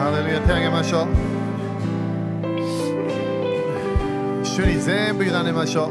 [0.00, 1.08] ハレルヤ手を挙げましょう
[4.42, 5.90] 主に全部委ねましょう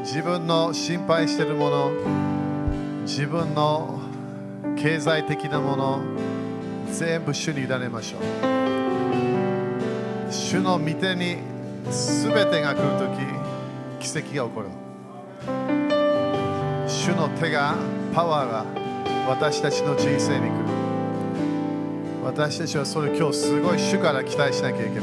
[0.00, 1.92] 自分の心配しているもの
[3.02, 4.00] 自分の
[4.76, 6.02] 経済的なもの
[6.92, 8.22] 全部主に委ねましょう
[10.32, 11.36] 主の御手に
[11.88, 13.06] 全てが来ると
[14.00, 14.68] き奇跡が起こる
[16.88, 17.76] 主の手が
[18.12, 18.66] パワーが
[19.28, 20.77] 私たちの人生に来る
[22.38, 25.02] 私たちはそれ今日すごい主から期待しなきゃいけない。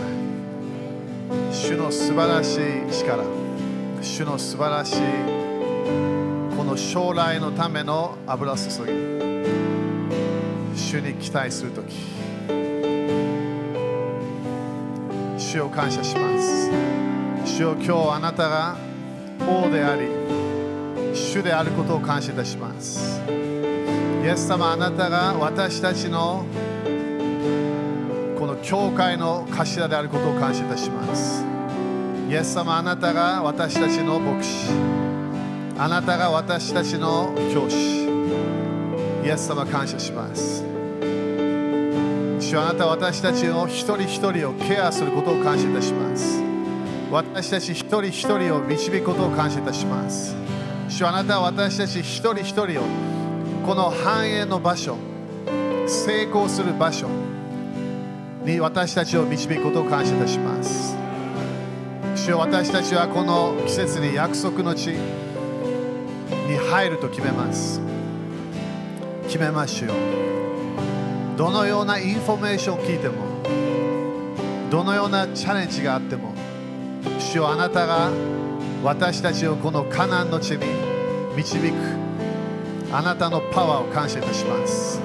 [1.51, 3.25] 主の素晴らしい力。
[4.01, 5.01] 主の素晴らしい
[6.55, 8.69] この将来のための油注ぎ。
[10.79, 11.93] 主に期待するとき
[15.37, 16.71] 主を感謝します。
[17.43, 18.77] 主よ今日あなたが
[19.41, 20.07] 王であり
[21.13, 23.21] 主であることを感謝いたします。
[24.23, 26.45] イエス様あなたが私たちの
[28.65, 31.45] 教会の頭であることを感謝いたします。
[32.27, 34.71] イエス様あなたが私たちの牧師。
[35.77, 40.63] あなたが私たちの教師イエス様感謝します。
[42.39, 46.41] 主あなたは私たちの一人一人をケアすることを感謝いたします。
[47.11, 50.35] 私たち一人一人を導くことを感謝いたします。
[50.89, 52.83] 主あなたは私たち一人一人を
[53.63, 54.97] この繁栄の場所
[55.85, 57.07] 成功する場所
[58.45, 60.95] に私たちを導くことを感謝いたします。
[62.15, 64.97] 主よ私たちはこの季節に約束の地に
[66.69, 67.81] 入ると決めます。
[69.27, 69.91] 決めましょう。
[71.37, 73.25] どのようなインフォメーションを聞いても
[74.69, 76.33] どのようなチャレンジがあっても
[77.19, 78.09] 主よあなたが
[78.83, 80.65] 私たちをこのカナンの地に
[81.35, 81.73] 導く
[82.93, 85.01] あなたのパワーを感謝いたします。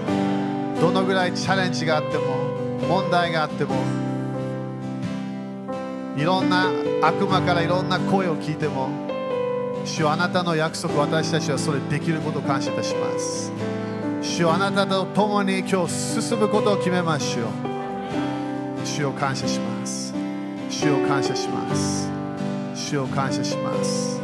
[0.81, 2.50] どのぐらいチャレンジがあっても
[2.89, 3.75] 問題があっても
[6.17, 6.71] いろんな
[7.03, 8.89] 悪魔からいろんな声を聞いても
[9.85, 13.51] 主あなたの約束私たちはそれできることを感謝いたします。
[14.23, 17.47] 主あなたと共に今日進むことを決めましょう
[18.85, 20.15] 主を感謝します。
[20.69, 22.11] 主を感謝します。
[22.75, 24.21] 主を感謝します。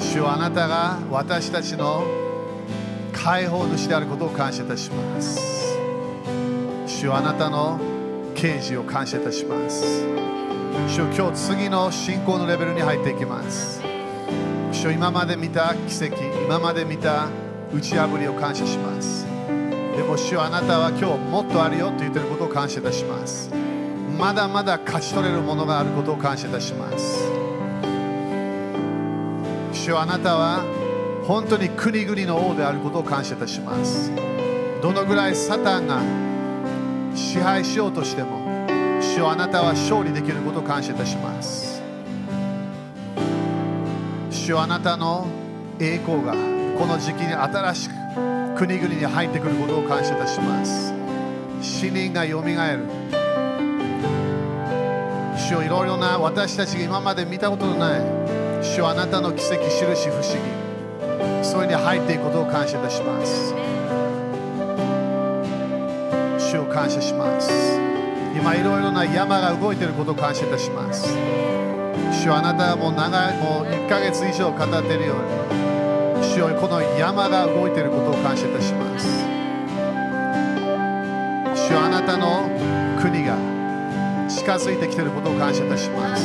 [0.00, 2.04] 主よあなたが私たちの
[3.12, 5.59] 解放主であることを感謝いたします。
[7.00, 7.80] 主よあなたの
[8.34, 10.04] 啓示を感謝いたします。
[10.86, 13.80] 主よ今日次の信仰のレベルに入っていきます。
[14.70, 17.28] 主よ今まで見た奇跡今まで見た
[17.74, 19.24] 打ち破りを感謝します。
[19.96, 23.50] でも主よあなたは今日もっとあるよと言っていることを感謝いたします。
[24.18, 27.24] まだまだ勝ち取れるものがあることを感謝いたします。
[29.72, 30.66] 主よあなたは
[31.26, 34.12] 本当に国々の王であることを感謝いたします。
[34.82, 36.02] どのぐらいサタンが
[37.14, 38.38] 支配しようとしても
[39.00, 41.82] 主よあなたは勝利できることを感謝いたします。
[44.30, 45.26] 主よあなたの
[45.78, 46.32] 栄光が
[46.78, 47.94] この時期に新しく
[48.56, 50.92] 国々に入ってくることを感謝いたします。
[51.60, 52.84] 死人がよみがえる。
[55.36, 58.00] 主よいろいろな私たちが今まで見たことのない
[58.62, 63.69] 主よあなたの奇跡印不思議それに入っていくことを感謝いたします。
[66.70, 67.50] 感謝します。
[68.34, 71.08] 今いろいろな山が動いていることを感謝いたします。
[72.12, 79.06] 主よあなたはもう長いもう1ヶ月以上語っているように主よこの山が動いていることを感謝いたします。
[81.54, 82.48] 主よあなたの
[83.00, 83.36] 国が
[84.28, 86.24] 近づいてきていることを感謝いたします。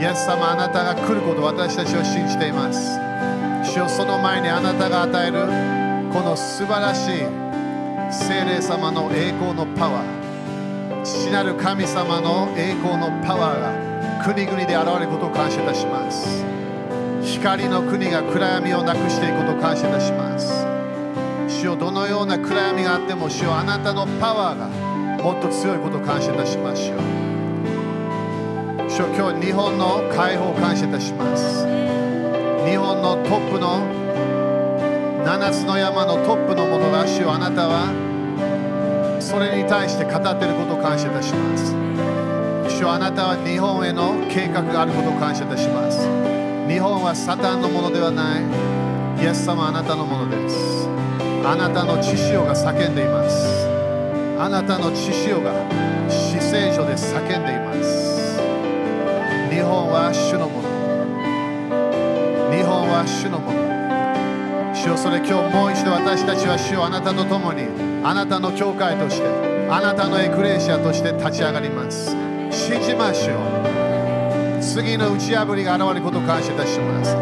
[0.00, 2.98] イエス様あなたが来ることを私たちは信じています。
[3.64, 5.40] 主よその前にあなたが与える
[6.12, 7.43] この素晴らしい
[8.14, 11.02] 聖霊様の栄光のパワー。
[11.02, 13.60] 父なる神様の栄光のパワー
[14.20, 16.44] が国々で現れることを感謝いたします。
[17.22, 20.64] 光の国が暗闇をなくしていくことを感謝いたします。
[21.48, 24.68] 主よどのような暗闇があっても主よあなたのパワーが
[25.22, 26.98] もっと強いことを感謝いたしましょう
[28.88, 31.66] 主よ今日日本の解放を感謝いたします。
[32.64, 33.82] 日本のトップの
[35.24, 38.03] 7つの山のトップのものが主よあなたは
[39.34, 41.74] それに対して語っていることを感謝いたします。
[42.70, 46.06] 主よあなたは日本への計画があることを感謝いたします。
[46.70, 48.44] 日本はサタンのものではない。
[49.20, 50.88] イエス様あなたのものです。
[51.44, 53.66] あなたの血潮が叫んでいます。
[54.38, 55.50] あなたの血潮が
[56.08, 58.38] 死聖所で叫んでいます。
[59.50, 60.70] 日本は主のもの。
[62.54, 63.58] 日本は主のもの。
[64.72, 69.26] 主よそれ今日もう一度私たちは主よあなたと共にあなたの教会として
[69.70, 72.14] あなたのエクレシアとして立ち上がります。
[72.50, 74.60] 信じましょう。
[74.60, 77.16] 次の打ち破りが現れることを感謝いたします。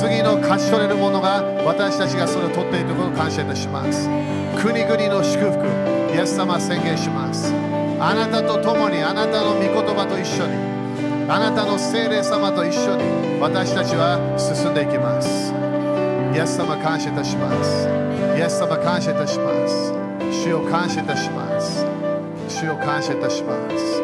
[0.00, 4.08] 次の勝ち取れるものが私たちがそれを取っていることを感謝いたします。
[4.62, 5.66] 国々の祝福
[6.14, 7.52] イエス様宣言します。
[7.98, 10.54] あなたと共にあなたの御言葉と一緒に
[11.28, 15.52] あなたの精霊様と一緒に私たちは進んでいきます。
[16.32, 17.88] イエス様感謝いたします。
[18.38, 19.97] イエス様感謝いたします。
[20.44, 21.84] 主を感謝いたします。
[22.48, 24.00] 主を感謝いたします。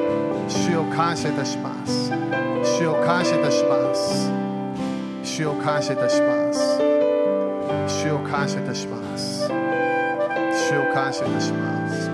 [0.48, 2.10] 主を感謝いたします。
[2.64, 4.40] 主を感謝いたします。
[5.22, 6.80] 主を感謝いたします。
[7.86, 9.48] 主を感謝いたします。
[10.68, 12.10] 主を感謝いたします。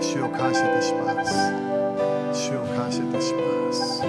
[0.00, 1.52] 主を感謝いたします。
[2.32, 4.00] 主を感謝いたします。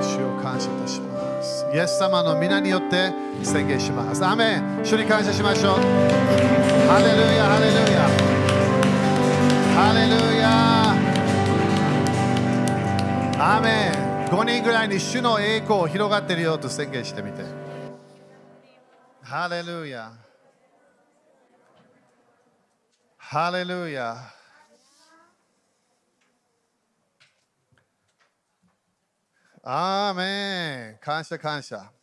[0.00, 1.66] 主を感謝いたします。
[1.74, 3.12] イエス様の皆によって
[3.42, 4.24] 宣言します。
[4.24, 4.80] アメン。
[4.84, 5.74] 主に感謝しましょ
[6.70, 6.73] う。
[6.86, 8.08] ハレルヤハレルヤ
[9.74, 10.44] ハレルヤ
[13.56, 17.42] アメン5人ぐらいに主の栄光広がっているよと宣言してみて。
[19.22, 20.12] ハレルヤ
[23.16, 24.16] ハレルヤ
[29.62, 31.93] アーメン感謝感謝。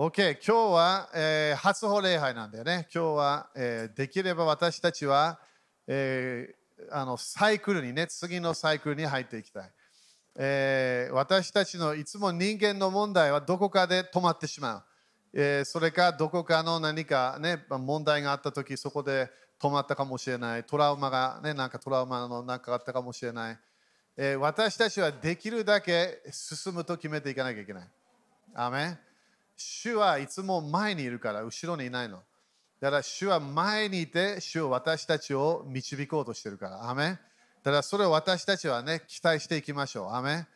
[0.00, 2.86] OK 今日は、えー、初歩礼拝なんだよね。
[2.94, 5.40] 今日は、えー、できれば私たちは、
[5.88, 9.70] えー、あのサイクルにね次のサイクルに入っていきたい、
[10.36, 14.82] え、私たちのいつも人間の問題はどこかで止まってしまう、
[15.34, 19.28] え、それかどこかの何かね問題があった時そこで
[19.60, 20.62] 止まったかもしれない。
[20.62, 23.58] トラウマがねなんかトラウマのなんかあったかもしれない。
[24.16, 27.88] え、私たちはできるだけ進むと決めていかなきゃいけない。
[28.54, 28.96] アメ
[29.58, 32.22] 主はいつも前にいるから後ろにいないの。
[32.80, 36.88] だから主は前にいて主を私たちを導こうとしてるから。
[36.88, 37.18] アメン
[37.62, 40.12] だからそれを私たちはね期待していきましょう。
[40.12, 40.46] アメ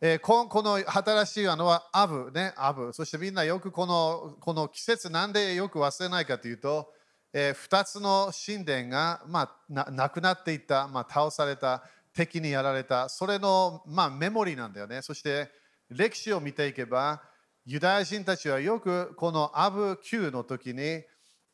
[0.00, 2.92] えー、ここの新しいのはアブ、ね、アブ。
[2.92, 6.92] そしてみんなよくこのこの季節なんでよく忘れないかというと、
[7.32, 11.82] えー、2つの神殿が、まあ、なくなっていった、まあ、倒された。
[12.18, 15.02] 敵にやられた、それの、まあ、メモリーなんだよね。
[15.02, 15.50] そして
[15.88, 17.22] 歴史を見ていけば、
[17.70, 21.02] ユダヤ人たちはよくこのアブ級の時に、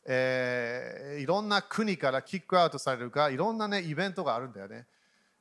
[0.07, 4.85] えー、いろんな国からキックアウトされるか、いろんな、ね、イベントがあるんだよね。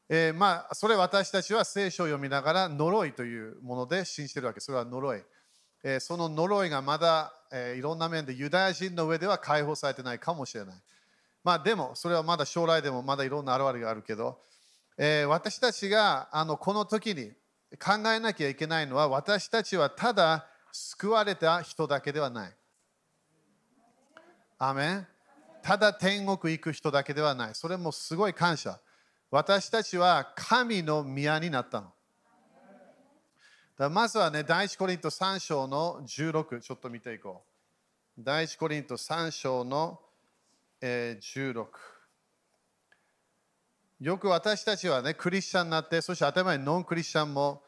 [0.08, 4.58] えー、まあ、それ私たちは聖書を読みながら呪いというもので信じてるわけ。
[4.58, 5.22] それは呪い。
[5.84, 10.74] えー、その呪いがまだ、えー、いろんな面でユダヤ人の上では解放されてないかもしれない。
[11.44, 14.40] まあでも、それはまだ将来でもまだいろんな現れがあるけど、
[14.98, 17.30] え、私たちがあのこの時に
[17.78, 22.52] 考えなきゃいけないのは私たちはただ救われた人だけではない。
[24.58, 25.06] アメン
[25.62, 27.54] ただ天国行く人だけではない。
[27.54, 28.80] それもすごい感謝。
[29.30, 31.92] 私たちは神の宮になったの。
[33.78, 37.44] だまずはね、第一コリント3章の16、ちょっと見ていこ
[38.18, 38.20] う。
[38.22, 40.00] 第一コリント3章の、
[40.80, 41.66] えー、16。
[44.00, 47.63] よく私たちはね、クリスチャンになって、そして当たり前にノンクリスチャンも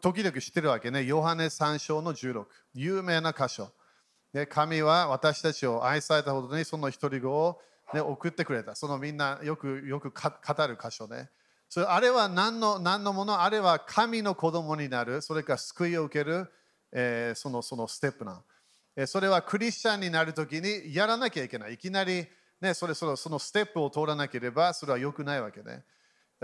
[0.00, 1.04] 時々知ってるわけね。
[1.04, 2.44] ヨハネ3章の16。
[2.74, 3.70] 有名な箇所。
[4.32, 7.60] で神は私たちを愛されたほどにその一人子を、
[7.94, 8.74] ね、送ってくれた。
[8.74, 11.30] そのみんなよくよく語る箇所ね。
[11.68, 13.40] それあれは何の何のもの？
[13.40, 15.22] あれは神の子供になる。
[15.22, 16.50] それから救いを受ける、
[16.92, 18.42] えー、そのそのステップな。
[19.06, 21.74] それはクリスチャンになるときにやらなきゃいけない。
[21.74, 22.26] いきなり
[22.60, 25.84] ね、それそのそのステップを通らなければそれは良くないわけね。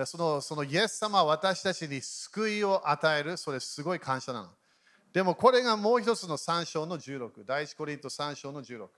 [0.05, 4.49] そのそのイエス様は私たちに救いを与える、それすごい感謝なの。
[5.13, 8.89] でもこれがもう一つの3章の16、第1コリント3章の16。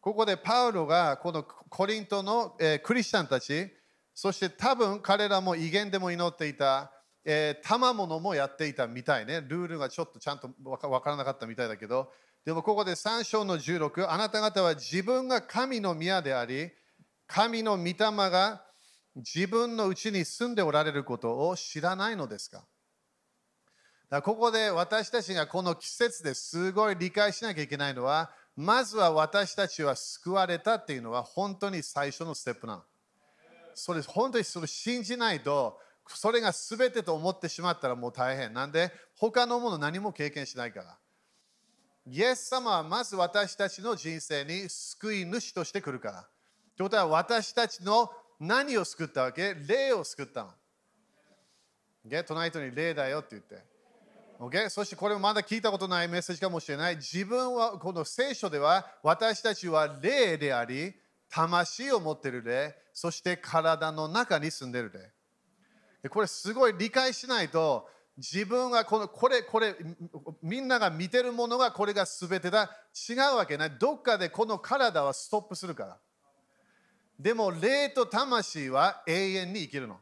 [0.00, 3.70] ここでパウロがこのコリントの、え、クリスチャンたち、
[4.14, 6.90] そして多分彼らも威厳でも祈っていた、
[7.24, 9.42] えー、賜物もやっていたみたいね。
[9.42, 12.10] ルールがちょっとちゃんと分からなかったみたいだけど、
[12.44, 16.70] でもここで3章の16、あなた方は自分が神の宮であり、
[17.26, 18.64] 神の御霊が
[19.16, 22.64] 自分のうちに住んでおられることを知らないのですか？
[24.08, 32.82] だここで私たちがこの季節ですごい理解しなきゃいけないのは、まずは私たちは救われたっていうのは本当に最初のステップなの。
[33.74, 35.78] それ本当にそれ信じないと、
[36.08, 38.52] それが全てと思ってしまったらもう大変。
[38.52, 40.98] なんで他のもの何も経験しないから。
[42.06, 46.28] イエス様はまず私たちの人生に救い主として来るから。
[46.76, 48.10] ということは私たちの
[48.44, 49.54] 何を救ったわけ？
[49.54, 50.50] 霊を救ったの。
[52.04, 53.62] ゲットナイトに霊だよって言って。
[54.40, 54.68] Okay?
[54.68, 56.96] そしてこれもまだ聞いたことないメッセージかもしれない。
[56.96, 60.92] 自分は、この聖書では私たちは霊であり、
[61.30, 64.90] 魂を持ってる霊、そして体の中に住んでる
[66.02, 66.08] 霊。
[66.08, 69.76] これすごい理解しないと、自分はこのこれ、これ、
[70.42, 72.68] みんなが見てるものがこれが全てだ。
[73.08, 73.70] 違うわけない。
[73.78, 75.96] どっかでこの体はストップするから。
[77.22, 80.00] でも、霊と魂は永遠に生きるの。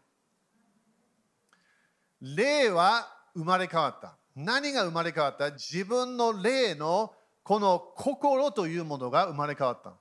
[2.23, 4.17] 霊は生まれ変わった。
[4.35, 5.50] 何が生まれ変わった？
[5.50, 7.12] 自分の霊の
[7.43, 9.93] この心というものが生まれ変わった。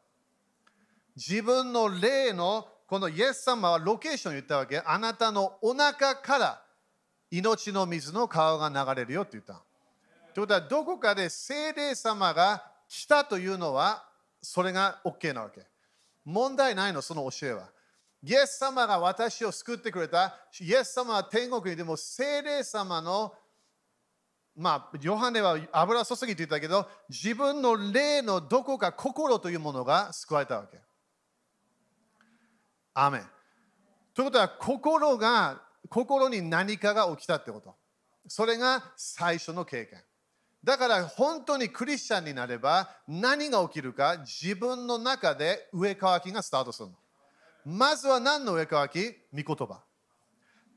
[1.18, 4.80] 自分の霊のこのイエス様はロケーション言ったわけ。
[4.80, 6.62] あなたのお腹から
[7.32, 9.62] 命の水の川が流れるよって言った。
[10.34, 14.06] ということはどこかで聖霊様が来たというのは
[14.42, 15.69] それが OK なわけ。
[16.26, 17.70] 問題ないの、その教えは。
[18.22, 20.36] イエス様が私を救ってくれた。
[20.60, 23.34] イエス様は天国にでも聖霊様の
[24.60, 30.82] まあ、ヨハネは油注ぎって言ったけど、自分の霊のどこか心というものが救われたわけ。
[32.94, 33.22] アメ。
[34.14, 37.74] ということは、心が、心に何かが起きたってこと。
[38.28, 40.04] それが最初の経験。
[40.64, 46.96] だから本当にクリスチャンになれば何が起きるか自分の中で上乾きがスタートするの。
[47.66, 49.44] まずは何の上乾き？
[49.44, 49.84] 御言葉。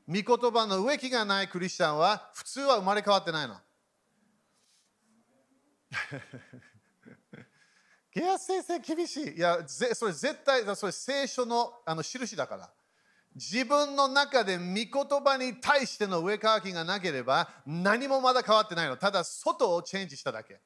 [0.07, 3.55] 御言葉の植木がないクリスチャンは普通は生まれ変わってないの。
[8.11, 9.35] ゲア先生厳しい。
[9.35, 12.73] いや、それ絶対、それ聖書のあの印だから。
[13.35, 14.87] 自分の中で御言
[15.23, 18.97] 葉に対しての上乾きがなければ何もまだ変わってないの。
[18.97, 20.59] ただ外をチェンジしただけ。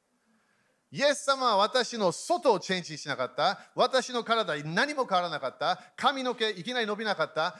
[0.92, 3.60] イエス様は私の外をチェンジしなかった。
[3.76, 5.82] 私の体に何も変わらなかった。
[5.96, 7.58] 髪の毛いきなり伸びなかった。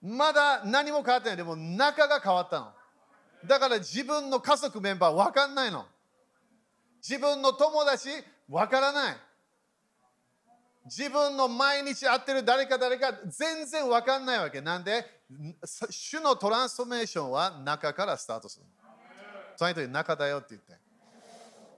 [0.00, 1.36] まだ何も変わってない。
[1.36, 2.72] でも中が変わったの。
[3.46, 5.86] だから自分の家族メンバー分かんないの。
[7.00, 8.08] 自分の友達
[8.48, 9.16] わからない
[10.84, 14.60] 自分の毎日会ってる誰か誰か全然わかんないわけ。
[14.60, 15.04] なんで？
[15.90, 18.66] 主のトランスフォーメーションは中からスタートする
[19.56, 20.74] その人に中だよって言って。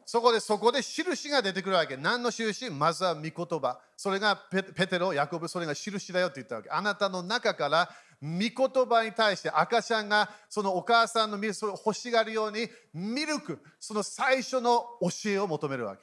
[0.07, 1.97] そこでそこで印が出てくるわけ。
[1.97, 2.71] 何の印？
[2.71, 3.79] まずは御言葉。
[3.97, 6.71] それがペテロ、ヤコブそれが印だよって言ったわけ。
[6.71, 7.91] あなたの中から
[8.23, 8.53] 御言
[8.87, 16.03] 葉に対して赤ちゃんがそのお母さんの水を欲しがるようにミルクその最初の教えを求めるわけ。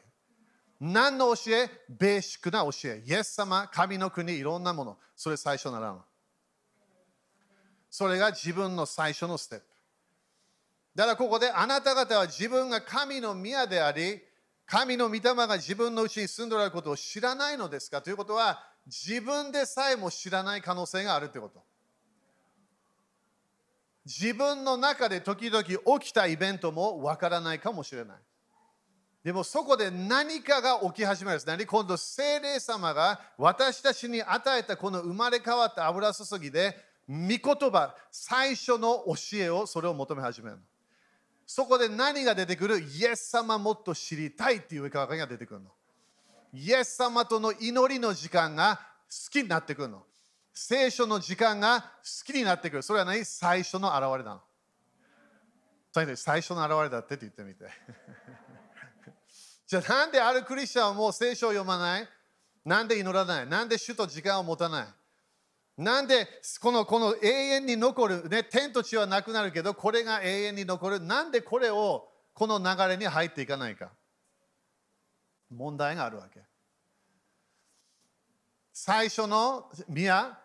[0.84, 1.70] 何の教え？
[1.88, 3.04] ベーシックな教え。
[3.06, 4.98] イエス様神の国いろんなもの。
[5.16, 6.02] それ最初ならん
[7.92, 9.66] それが自分の最初のステップ。
[10.96, 14.22] だからここであなた方は自分が神の宮であり
[14.66, 18.02] 神の御霊が自分のうちに住んでおられることを知らないのですか？
[18.02, 21.62] ということは自分でさえも知らない可能性があるということ。
[24.04, 28.18] 自分の中で時々起きたイベントもわからないかもしれない。
[29.24, 31.48] でもそこで何かが起き始めるんです。
[31.48, 36.76] 何今度、精霊様が私たちに与えたこの生まれ変わった油注ぎで、
[37.08, 40.58] 御言葉、最初の教えをそれを求め始める。
[41.46, 42.80] そこで何が出てくる？
[42.80, 45.70] イエス様もっと知りたいっていう考えが出てくるの。
[46.54, 50.04] イエス様との祈りの時間が好きになってくるの。
[50.54, 51.88] 聖書の時間が好
[52.26, 52.82] きになってくる。
[52.82, 53.24] それは何？
[53.26, 54.42] 最初の現れなの。
[56.16, 57.66] 最初の現れだってって言ってみて。
[59.72, 62.08] じゃあなんであるクリスチャンはもう聖書を読まない？
[62.66, 63.48] なんで祈らない？
[63.48, 65.82] なんで主と時間を持たない？
[65.82, 66.28] なんで
[66.60, 71.00] このこの永遠に残る、ね、天と地はなくなるけどこれが永遠に残る？
[71.00, 73.92] なんでこれをこの流れに入っていかないか？
[75.50, 76.42] 問題があるわけ。
[78.74, 80.38] 最初の宮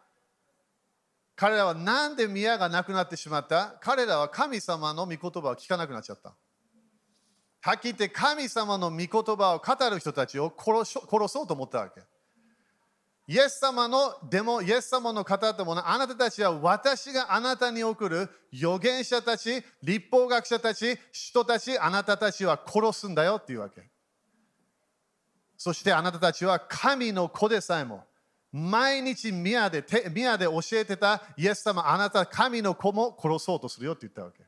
[1.35, 3.75] 彼らは何で宮がなくなってしまった？
[3.81, 6.33] 彼らは神様の御言葉を聞かなくなっちゃった。
[7.67, 12.01] はっきり言って神様の御言葉を語る人たちを殺殺そうと思ったわけ。
[13.27, 23.83] イエス様の、でもイエス様の語ったもの、あなたたちは私があなたに送る預言者たち、立法学者たち、人たち、あなたたちは殺すんだよっていうわけ。
[25.57, 28.05] そしてあなたたちは神の子でさえも
[28.53, 34.46] 毎日宮で宮で教えてたイエス様、あなた神の子も殺そうとするよって言ったわけ。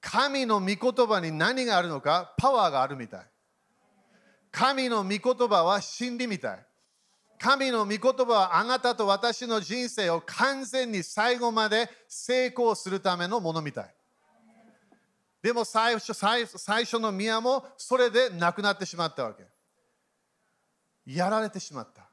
[0.00, 3.20] 神の御言葉に何があるのか、パワーがあるみたい。
[4.50, 6.66] 神の御言葉は真理みたい。
[7.38, 13.94] 神の御言葉はあなたと私の人生を完全に最後まで成功するためのものみたい。
[15.42, 16.44] でも最初最
[16.84, 19.44] 初の宮もそれでなくなってしまったわけ。
[21.06, 22.08] やられてしまった。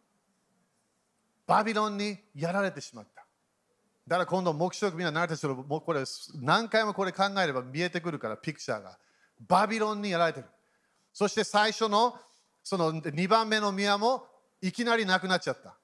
[1.45, 3.16] バビロンにやられてしまった。
[4.07, 6.03] だから今度、目標みんな慣れてるもうこれ
[6.35, 8.97] 何回もこれ考えれば見えてくるから、ピクチャーが。
[9.47, 10.45] バビロンにやられてる。
[11.13, 12.17] そして最初の
[12.63, 14.25] その2番目の宮も
[14.61, 15.77] いきなりなくなっちゃった。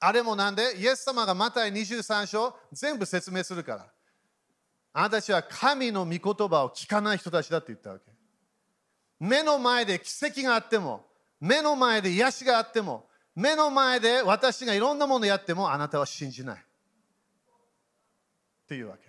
[0.00, 3.86] あれもなんで、イエス様がマタイ23章全部説明するから。
[4.92, 8.04] あなたたちは神の御言葉を聞かない人たちだって言ったわけ。
[9.20, 11.06] 目の前で奇跡があっても、
[11.40, 16.64] 目の前で癒しがあっても、目の前で私がいろんなものやってもあなたは信じない。
[18.72, 19.02] っていうわけ。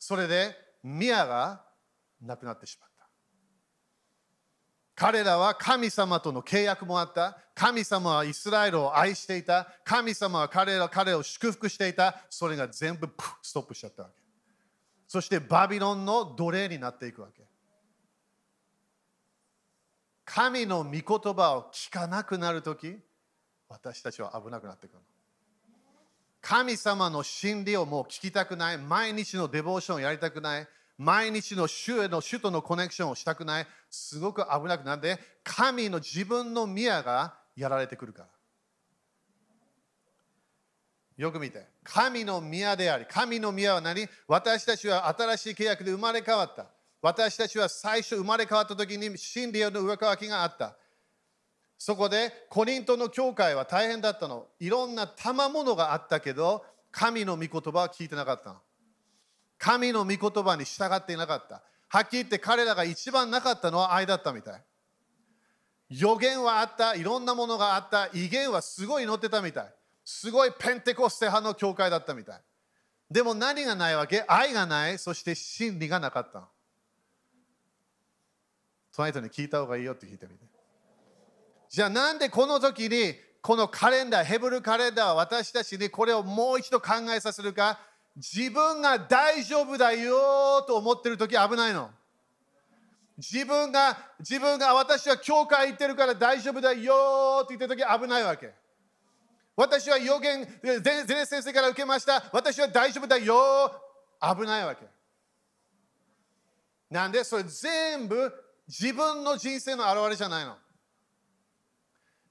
[0.00, 1.64] それで、宮が
[2.20, 3.06] なくなってしまった。
[4.96, 7.38] 彼らは神様との契約もあった。
[7.54, 9.68] 神様はイスラエルを愛していた。
[9.84, 12.22] 神様は彼ら彼を祝福していた。
[12.28, 13.08] それが全部
[13.40, 14.20] ストップしちゃったわけ。
[15.06, 17.44] そしてバビロンの奴隷になっていくわけ。
[20.24, 21.02] 神の御言
[21.34, 22.96] 葉を聞かなくなるとき、
[23.68, 24.98] 私たちは危なくなってくる。
[26.46, 28.78] 神様の真理をもう聞きたくない。
[28.78, 30.68] 毎日のデボーションをやりたくない。
[30.98, 33.66] 毎日の主への主とのコネクションをしたくない。
[33.88, 38.28] すごく危なくなって、神の自分の宮がやられてくるから。
[41.16, 41.66] よく見て。
[41.82, 44.06] 神の宮であり、神の宮は何？
[44.28, 46.66] 私たちは新しい契約で生まれ変わった。
[47.00, 50.76] 私たちは最初生まれ変わった時に真理の上乾きがあった。
[51.84, 54.46] そこでコリントの教会は大変だったの。
[54.58, 58.56] いろんな賜物があったけど、神の御言葉は聞いてなかったの。
[59.58, 61.62] 神の御言葉に従っていなかった。
[61.88, 64.62] はっきり言って彼らが一番なかったのは愛だったみたい。
[65.90, 69.74] 予言はあった、いろんなものがあった、威厳はすごい乗ってたみたい。
[70.06, 72.40] すごいペンテコステ派の教会だったみたい。
[73.10, 74.24] でも何がないわけ？
[74.26, 76.48] 愛がない、そして真理がなかった。
[78.96, 80.53] 隣人に聞いた方がいいよって聞いてみて。
[81.74, 87.80] じゃあなんでこの時にこのカレンダー、ヘブルカレンダーは私たちにこれをもう一度考えさせるか
[88.14, 91.90] 自分が大丈夫だよと思ってる時危ないの。
[93.18, 98.54] 自分が、自分が私は教会行ってるから大丈夫だよって言ってる時危ないわけ。
[99.56, 102.22] 私は予言、全先生から受けました。
[102.32, 103.72] 私は大丈夫だよ
[104.20, 104.86] 危ないわけ。
[106.88, 108.32] なんでそれ全部
[108.68, 110.56] 自分の人生の表れじゃないの。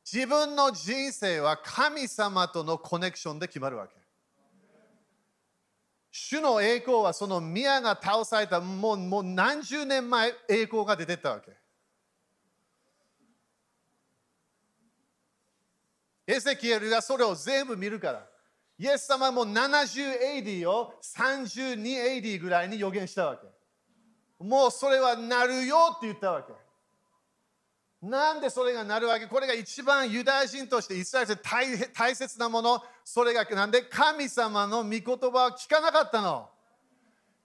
[0.05, 3.95] 自分の人生は神様とのコネクションで決まるわけ。
[6.11, 11.51] 主の栄光はその宮が倒されたもうもう何十年前栄光が出てったわけ。
[16.27, 18.27] エセキエルがそれを全部見るから。
[18.77, 23.47] イエス様も 70AD を 32AD ぐらいに予言したわけ。
[24.43, 26.53] もうそれはなるよって言ったわけ。
[28.05, 29.27] なんでそれがなるわけ？
[29.27, 31.41] これが一番ユダヤ人としてイスラエルで
[31.93, 32.83] 大切なもの。
[33.05, 36.49] それがなんで神様の御言葉を聞かなかったの。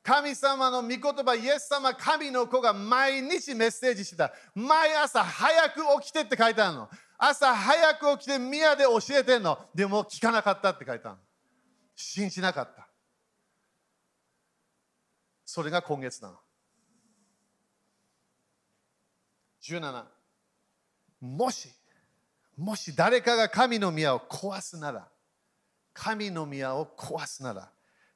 [0.03, 4.33] 神様の御言葉、イエス様、神の子が毎日メッセージしてた。
[4.53, 6.89] 毎朝早く起きてって書いてあるの。
[7.19, 9.61] 朝早く起きて宮で教えてんの。
[9.73, 11.23] でも聞かなかったって書いてあるの。
[11.95, 12.89] 信じなかった。
[15.45, 16.37] それが今月なの。
[19.63, 20.18] 17。
[21.21, 21.69] もし、
[22.57, 25.09] もし誰かが神の宮を壊すなら、
[25.93, 27.71] 神の宮を壊すなら、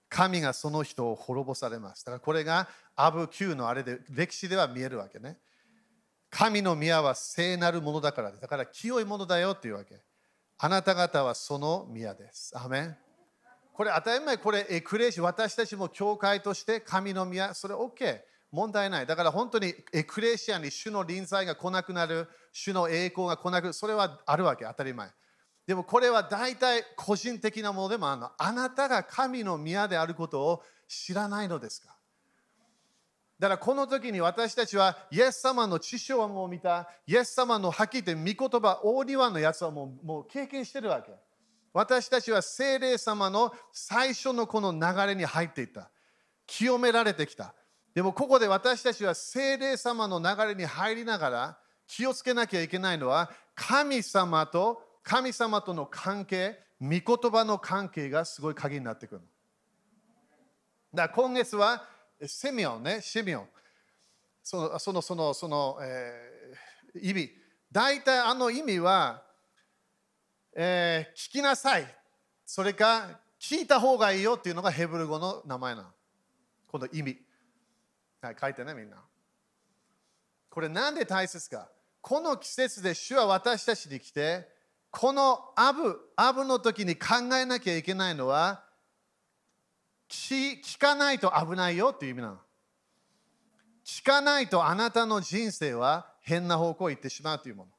[0.08, 2.04] 神がその人を滅ぼされます。
[2.04, 5.38] だからこれがアブ9のあれで歴史では見えるわけね。
[6.30, 10.00] 神の宮は聖なるものだからだから清いものだよっていうわけ。
[10.58, 12.52] あなた方はその宮です。
[12.56, 12.96] アメン
[13.72, 18.20] これ当たり前、これエクレシ私たちも教会として神の宮、それ OK。
[18.52, 19.06] 問題ない。
[19.06, 25.08] だから本当にエクレシアに主の臨在が来なくなる、主の栄光が来なくなる、それはあるわけ、当たり前。
[25.66, 28.30] でもこれは大体個人的なものでもあるの。
[28.36, 31.96] あなたが神の宮であることを知らないのですか
[33.38, 41.10] だからこの時に私たちはイエス様の知性はもう見た、イエス様のはっきり言って御言葉、大庭のやつはもうもう経験してるわけ。
[41.72, 45.90] 私たちは聖霊様の最初のこの流れに入っていった。
[46.46, 47.54] 清められてきた。
[47.94, 59.20] でもここで私たちは聖霊様の流れに入りながら気をつけなきゃいけないのは神様と神様との関係、御言葉の関係がすごい鍵になってくる。
[60.94, 61.84] だから今月は
[62.24, 63.48] セミオンね、シミオン。
[64.42, 67.30] そのそのそのその、えー、意味。
[67.70, 69.22] 大体あの意味は、
[70.54, 71.86] えー、聞きなさい。
[72.44, 75.88] それか聞いた方がいいよっていうのがヘブル語の名前なの。
[76.68, 77.18] この意味。
[78.22, 78.96] はい、書いてね、みんな。
[80.48, 81.68] これなんで大切か
[82.00, 84.48] この季節で主は私たちに来て、
[84.90, 88.64] このアブ、アブの時に考えなきゃいけないのは、
[90.08, 92.38] 聞かないと危ないよっていう意味なの。
[93.84, 97.70] 聞かないとあなたの人生は変な方向に行ってしまうというもの。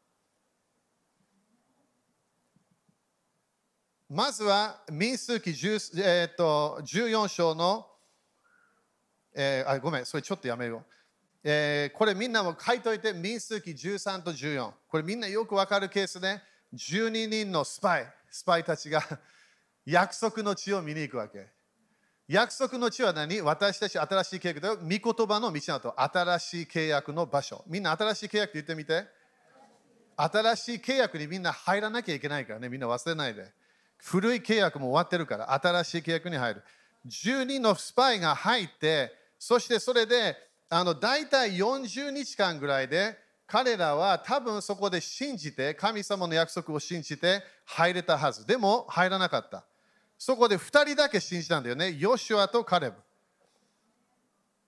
[4.10, 7.88] まずは民数記、えー、と14章の、
[9.34, 10.86] えー、あごめん、それちょっとやめよう。
[11.44, 14.72] えー、これみんなも書いといて、民数記13と14。
[14.88, 16.42] これみんなよくわかるケース、ね、
[16.74, 19.02] 12人のスパイ、スパイたちが
[19.86, 21.48] 約束の地を見に行くわけ。
[22.28, 23.42] 約束の地は何？
[23.42, 27.64] 私たち新しい契約で御言葉の道なと新しい契約の場所。
[27.68, 29.06] みんな新しい契約って言ってみて。
[30.16, 33.52] 新しい契約にみんな入らなきゃいけないからね、みんな忘れないで。
[33.98, 36.64] 古い契約も終わってるから、新しい契約に入る。
[37.08, 39.12] 10人のスパイが入って、
[39.46, 40.38] そしてそれで、
[40.70, 48.48] あの大体40日間ぐらいで、彼らは多分そこで信じて、神様の約束を信じて入れたはず。
[48.48, 49.66] でも入らなかった。
[50.18, 51.94] そこで2人だけ信じたんだよね。
[52.00, 52.96] ヨシュアとカレブ。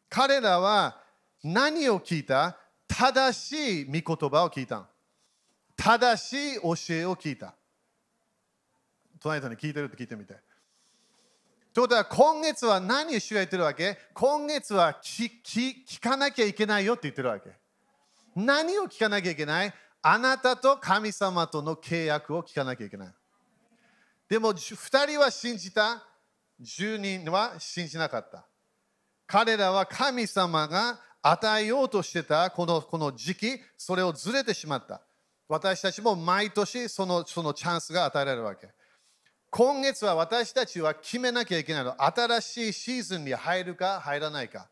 [0.09, 1.01] 彼らは
[1.41, 2.57] 何を聞いた？
[2.89, 4.89] 正しい御言葉を聞いた。
[5.77, 7.55] 正しい教えを聞いた。
[9.21, 10.35] 隣人に聞いてるって聞いてみて。
[11.75, 13.97] ということは今月は何を主が言ってるわけ？
[14.13, 17.49] 今月は聞聞かなきゃいけないよって言ってるわけ。
[18.33, 19.73] 何を聞かなきゃいけない？
[20.01, 23.09] あなたと神様との契約を聞かなきゃいけない。
[24.29, 26.01] でも2人は信じた、
[26.61, 28.45] 10人は信じなかった。
[29.27, 35.01] 彼らは神様が与えようとしてたこのこの時期、それをずれてしまった。
[35.49, 38.69] 私たちも毎年そのそのチャンスが与えられるわけ。
[39.57, 41.95] 今月は私たちは決めなきゃいけないの。
[42.03, 44.67] 新しいシーズンに入るか入らないか。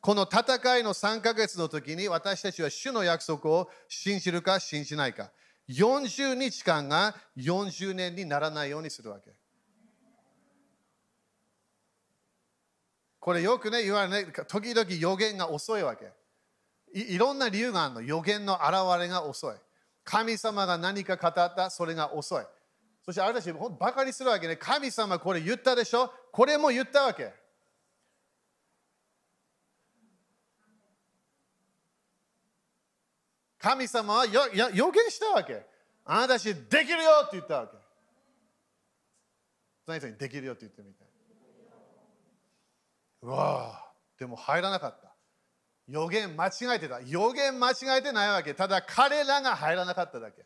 [0.00, 5.30] この戦いの3ヶ月の時に私たちは主の約束を信じるか信じないか。
[5.68, 9.32] 40日間が40年にならないようにするわけ。
[13.20, 16.06] これよくね言われね、時々予言が遅いわけ
[16.94, 17.18] い。
[17.18, 18.00] ろんな理由があるの。
[18.00, 19.54] 予言の現れが遅い。
[20.04, 22.44] 神様が何か語った、それが遅い。
[23.06, 24.56] そしてあれたち、バカにするわけね。
[24.56, 26.12] 神様これ言ったでしょ？
[26.32, 27.32] これも言ったわけ。
[33.58, 34.32] 神様は予
[34.90, 35.64] 言したわけ。
[36.04, 37.76] あなたたちできるよって言ったわけ。
[39.86, 41.04] 何にできるよって言ってみて。
[43.22, 45.14] うわでも入らなかった。
[45.86, 47.00] 予言間違えてた。
[47.00, 48.52] 予言間違えてないわけ。
[48.52, 50.44] ただ彼らが入らなかっただけ。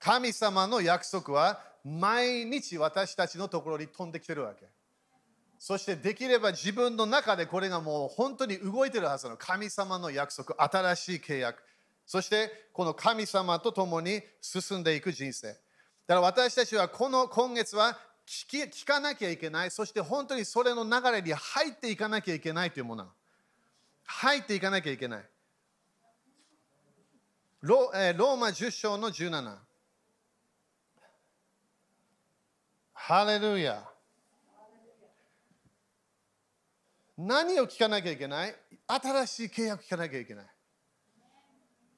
[0.00, 4.66] 神様の約束は毎日私たちのところに飛んできてるわけ。
[5.58, 11.62] そしてできれば自分の中でこれがもう本当に動いてるはずの神様の約束、新しい契約。
[12.06, 15.48] そしてこの神様と共に進んでいく人生。
[15.48, 19.70] だから私たちはこの今月は聞き聞かなきゃいけない。
[19.70, 23.06] そして本当にそれの流れに入っていかなきゃいけないというもの。
[24.06, 25.24] 入っていかなきゃいけない。
[27.60, 29.69] ロ,、えー、ローマ10章の17。
[33.02, 33.82] ハレルヤ。
[37.16, 38.54] 何を聞かなきゃいけない？
[38.86, 40.46] 新しい契約聞かなきゃいけない。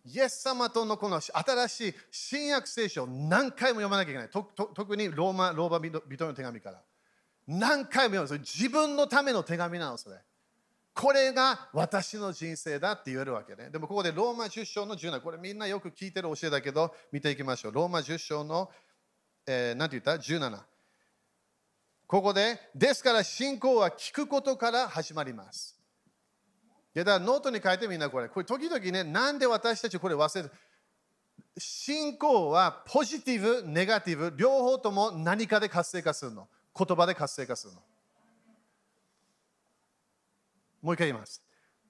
[0.06, 4.28] イエス様とのこの新しい新約聖書を何回も読まなきゃいけない。
[4.30, 6.80] とと特にローマローマ人の手紙から。
[7.48, 8.38] 何回も読む。
[8.38, 10.16] 自分のための手紙なの、それ。
[10.94, 13.70] これが私の人生だって言えるわけね。
[13.70, 17.72] でもここでローマ10章の17、これみんなよく聞いてる教えだけど、見ていきましょう。
[17.72, 18.70] ローマ10章の、
[19.48, 20.71] えー、何て言った ?17。
[22.12, 25.80] ここで、ですから信仰は聞くことから始まります。
[26.94, 28.28] だからノートに書いてみんなこれ。
[28.28, 30.54] これ時々ね、なんで私たちこれ忘れて
[31.56, 36.48] 信仰はポジティブ、ネガティブ、両方とも何かで活性化するの？
[36.78, 37.80] 言葉で活性化するの。
[40.82, 41.42] もう一回言います。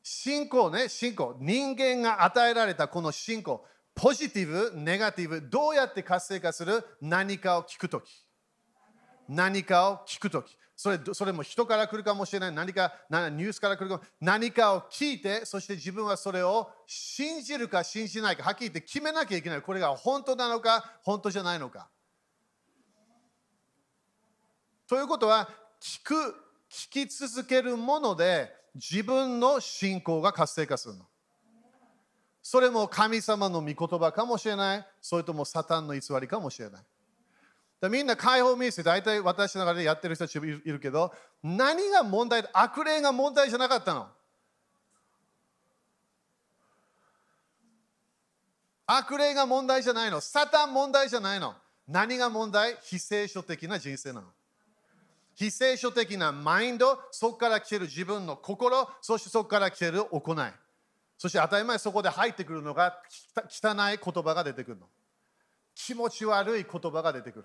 [0.04, 1.34] 信仰ね、信仰。
[1.40, 3.66] 人間が与えられたこの信仰。
[3.92, 6.84] ポジティブ、ネガティブ、どうやって活性化する？
[7.00, 8.24] 何かを聞くとき。
[9.28, 19.62] 何かを聞くとき、それそれも人から来るかもしれない、何かニュースから来るかも何かを聞いて、そして自分はそれを信じるか信じないか、はっきり言って決めなきゃいけない。
[19.62, 21.88] これが本当なのか、本当じゃないのか。
[24.88, 25.48] ということは、
[25.80, 26.14] 聞く、
[26.70, 31.06] 聞き続けるもので自分の信仰が活性化するの。
[32.42, 36.82] それも神様の御言葉かもしれない、それともサタンの偽りかもしれない。
[37.82, 44.06] でみんな解放ミス大体私の中でやってる人たちいるけど何が問題悪霊が問題じゃなかったの？
[48.86, 50.20] 悪霊が問題じゃないの？
[50.20, 51.54] サタン問題じゃないの？
[51.88, 52.76] 何が問題？
[52.82, 54.28] 非聖書的な人生なの。
[55.34, 60.36] 非聖書的なマインド、そこから来てる自分の心、そしてそこから来てる行い。
[61.18, 62.96] そして当たり前そこで入ってくるのが
[63.48, 64.86] 汚い言葉が出てくるの。
[65.74, 67.44] 気持ち悪い言葉が出てくる。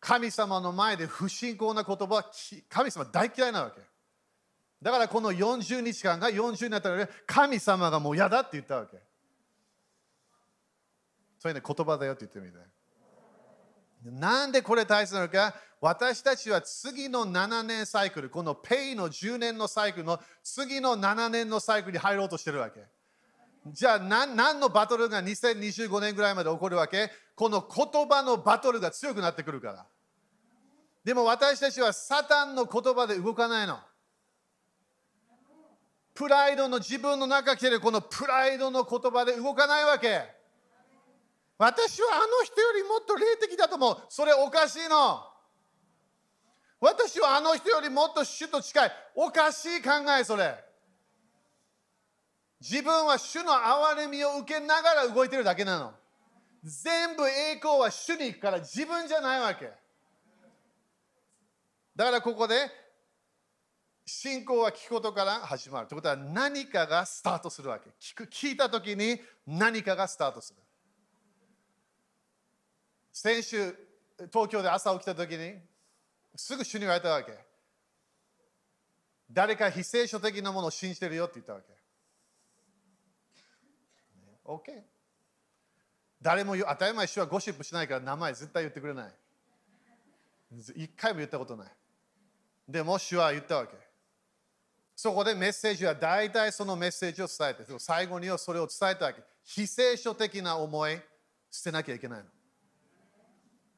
[0.00, 2.30] 神様の前で不信仰な言葉は
[2.68, 3.82] 神様大嫌いなわけ。
[4.82, 8.96] だからこの40日間が40になったら神様がもう嫌だって言ったわけ。
[11.38, 12.58] それね言葉だよって言ってみて。
[14.02, 15.54] なんでこれ大切なのか？
[15.82, 22.80] 私たちは次の7年サイクル、このペイの10年のサイクルの次の7年のサイクルに入ろうとしてるわけ。
[23.66, 27.10] じゃあ何何のバトルが2025年ぐらいまで起こるわけ？
[27.34, 29.86] この言葉のバトルが強くなってくるから。
[31.04, 33.78] でも私たちはサタンの言葉で動かないの。
[36.14, 40.22] プライドの自分の中来てるこのプライドの言葉で動かないわけ。
[41.56, 43.98] 私はあの人よりもっと霊的だと思う。
[44.08, 45.22] それおかしいの。
[46.80, 48.92] 私はあの人よりもっと主と近い。
[49.14, 50.69] おかしい考え、それ。
[52.60, 55.94] 自分は主の憐れみを受けながら動いてるだけなの。
[56.62, 59.70] 全部栄光は主に行くから自分じゃないわけ。
[61.96, 62.70] だからここで
[64.04, 65.86] 信仰は聞くことから始まる。
[65.86, 67.90] ということは何かがスタートするわけ。
[68.00, 70.60] 聞く聞いたときに何かがスタートする。
[73.12, 73.74] 先週、
[74.32, 75.54] 東京で朝起きたときに、
[76.36, 77.32] すぐ主に言われたわけ。
[79.30, 81.79] 誰か非聖書的なものを信じてるよって言ったわけ。
[84.50, 84.82] OK。
[86.20, 89.12] 誰も当たり前主はゴシップしないから名前絶対言ってくれない。
[90.74, 91.68] 一回も言ったことない。
[92.68, 93.72] でも主は言ったわけ。
[94.96, 99.22] そこでメッセージは大体そのメッセージを伝えて、最後にはそれを伝えたわけ。
[99.44, 101.00] 非聖書的な思い
[101.50, 102.26] 捨てなきゃいけないの。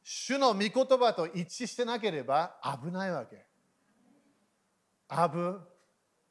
[0.02, 3.46] 主の御言葉と一致してなければ危ないわけ。
[5.08, 5.60] 危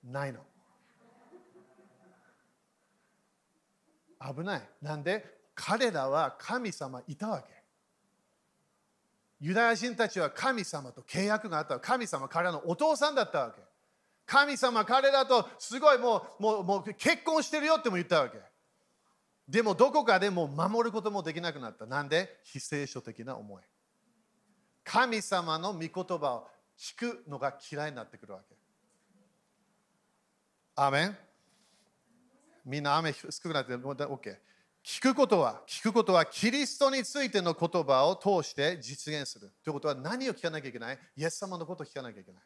[0.03, 0.41] ないの。
[4.21, 4.61] 危ない。
[4.81, 5.25] なんで？
[5.55, 7.47] 彼らは神様いたわけ。
[9.39, 11.79] ユダヤ人たちは神様と契約があった。
[11.79, 13.61] 神様彼らのお父さんだったわけ。
[14.25, 18.37] 神様彼らとすごいもうもうもう結婚してるよっても言ったわけ。
[19.49, 21.85] でもどこかでも守ることもできなくなった。
[21.85, 22.39] なんで？
[22.43, 23.63] 非聖書的な思い。
[24.83, 28.55] 神様の御言葉を聞くのが嫌いになってくるわけ。
[30.75, 31.17] アメン
[32.65, 34.37] みんな雨少なくなって OK。
[34.83, 39.51] 聞くことは、聞くことはキリストについての言葉を通して実現する。
[39.63, 40.99] ということは何を聞かなきゃいけない？
[41.15, 42.41] イエス様のことを聞かなきゃいけない。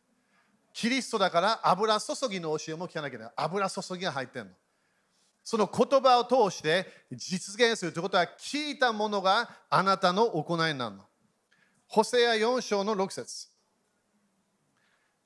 [0.73, 3.33] キリストだから油注ぎの教えも聞かなきゃいけない。
[3.37, 4.51] 油注ぎが入ってるの。
[5.43, 11.03] その言葉を通して実現するということは聞いたものがあなたの行いになるの。
[11.87, 13.47] ホセア4章の6節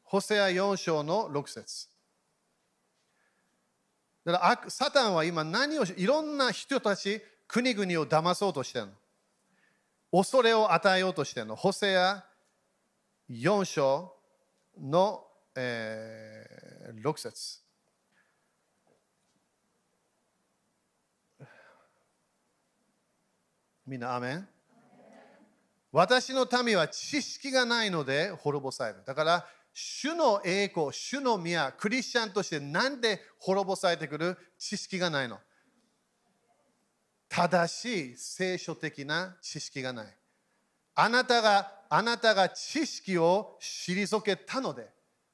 [0.04, 1.88] ホセア4章の6節
[4.32, 8.92] だからサタンは今何をいろんな人たち、国々を騙そうとしてるの？
[10.12, 11.56] 恐れを与えようとしてるの？
[11.56, 12.26] ホセア
[13.30, 14.14] 4章
[14.80, 15.24] の、
[15.56, 17.60] えー、6節
[23.86, 24.48] みんな、アメン？
[25.92, 28.98] 私の民は知識がないので滅ぼされる。
[29.06, 29.48] だから、
[29.82, 34.38] 主の栄光、主の宮、クリスチャンとしてなんで滅ぼされてくる？
[34.58, 35.40] 知識がないの
[37.30, 40.08] 正しい聖書的な知識がない。
[40.96, 44.90] あなたが、あなたが知識を退けたので、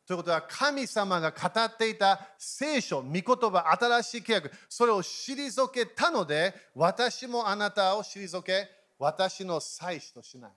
[0.05, 10.51] ということは神様が語っていた聖書、御言葉、新しい契約、それを退けたので、私もあなたを退け、私の祭司としない。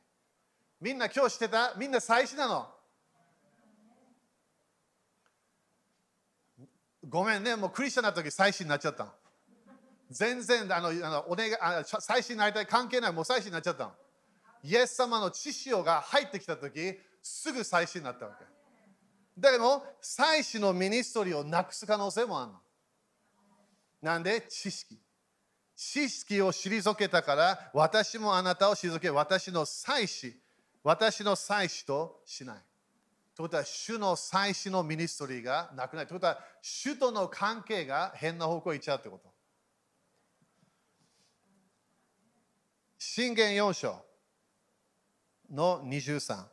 [0.78, 1.72] みんな今日してた？
[1.78, 2.68] みんな祭司なの。
[7.08, 9.10] ごめんね、もうクリスチャンな時祭司になっちゃったの。
[10.10, 13.92] 全然あのあのお願いあ祭司になりたい関係ない、もう祭司になっちゃったの。
[14.62, 18.44] イエス様の知識が入ってきた時すぐ祭司になったわけ。
[19.38, 22.58] だけど、祭司の ministry をなくす可能性もあるの。
[24.02, 24.40] なんで？
[24.42, 24.98] 知識。
[25.76, 30.34] 知識を退けたから、私もあなたを退け、私の祭司、
[30.82, 32.56] 私の祭司としない。
[33.38, 36.08] ということは、主の祭司の ministry がなくなる。
[36.08, 39.30] ということは、主との関係が変な方向に行っちゃうってこと。
[42.98, 44.04] 信玄4章
[45.52, 46.46] の23。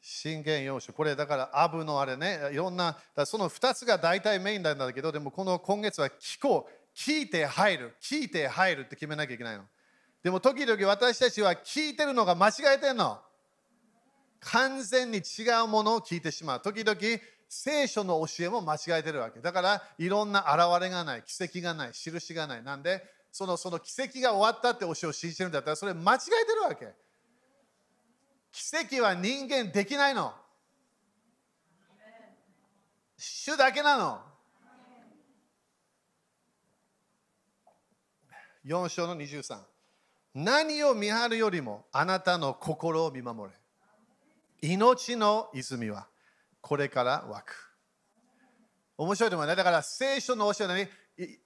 [0.00, 0.94] 信玄4章。
[0.94, 9.64] これだからアブのあれね、いろんな、その2つが大体メインなんだけど、でもこの今月は気候、聞いて入る、聞いて入るって決めなきゃいけないの。
[10.22, 13.20] でも時々私たちは聞いてるのが間違えてんの。
[14.40, 16.62] 完全に違うものを聞いてしまう。
[16.62, 16.98] 時々
[17.48, 19.40] 聖書の教えも間違えてるわけ。
[19.40, 22.62] だからいろんな現れがない、奇跡がない、印がない。
[22.62, 26.94] なんでそのその奇跡が終わったって教えを信じてるんだったらそれ間違えてるわけ。
[28.52, 30.32] 奇跡は人間できないの。
[33.16, 34.20] 主だけなの。
[38.64, 39.58] 4章の23。
[40.34, 43.57] 何を見張るよりもあなたの心を見守れ。
[44.60, 46.08] 命の泉は
[46.60, 47.74] これから湧く。
[48.96, 49.54] 面白いと思うね。
[49.54, 50.88] だから聖書の教えは何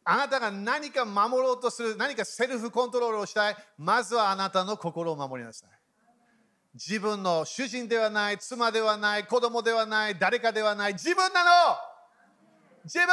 [0.05, 3.57] あなたが何か守ろうとする、何かセルフコントロールをしたい。
[3.79, 5.71] まずはあなたの心を守りなさい。
[6.75, 11.77] 自分の主人ではない、妻ではない、子供ではない、誰かではない、自分なの
[12.85, 13.09] 自分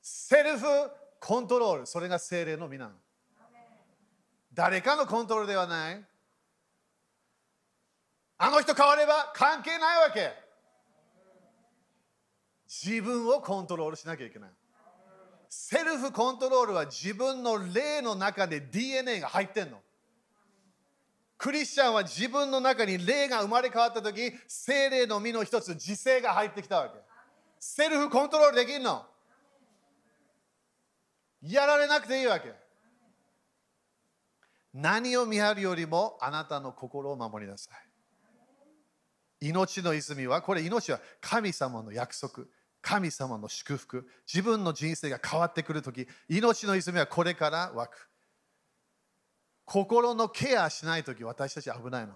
[0.00, 0.66] セルフ
[1.20, 2.90] コントロール、それが精霊の皆
[4.52, 6.04] 誰かのコントロールではない。
[8.38, 10.32] あの人変われば関係ないわけ。
[12.68, 14.50] 自分をコントロールしなきゃいけない。
[15.48, 19.78] セルフコントロールは自分の霊の中で DNA が入ってんの。
[21.38, 26.98] クリスチャンは自分の中に霊が生まれ変わった時、精霊の実の一つ、自制が入ってきたわけ。
[27.60, 29.06] セルフコントロールできるの。
[31.42, 32.52] やられなくていいわけ。
[34.72, 37.83] 何を見張るよりもあなたの心を守りなさい。
[39.48, 42.44] 命の泉は、これ命は神様の約束、
[42.80, 48.08] 神様の祝福、自分の人生が変わってくるとき、命の泉はこれから湧く。
[49.64, 52.14] 心のケアしないとき、私たち危ないの。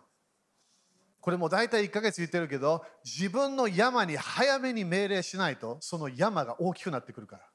[1.21, 7.47] これも大体1ヶ月言ってるけど、自分の山に早めに命令しないと、その山が大きくなってくるから。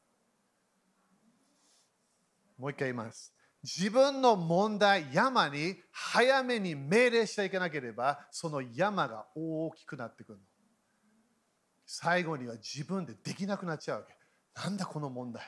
[2.57, 3.33] もう一回言います。
[3.63, 10.39] 自分の問題、山に早めに命令していかなければ、その山が大きくなってくる。
[11.85, 14.15] 最後には自分でできなくなっちゃうわけ。
[14.61, 15.43] なんだこの問題。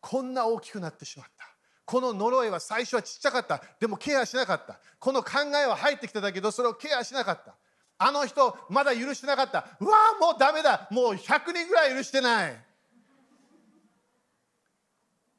[0.00, 1.44] こんな大きくなってしまった。
[1.84, 3.60] この呪いは最初はちっちゃかった。
[3.80, 4.78] でもケアしなかった。
[5.00, 7.56] この考えは入ってきただけど、それをケアしなかった。
[7.98, 9.66] あの人、まだ許してなかった。
[9.80, 10.86] うわーもうダメだ。
[10.92, 12.64] もう100人ぐらい許してない。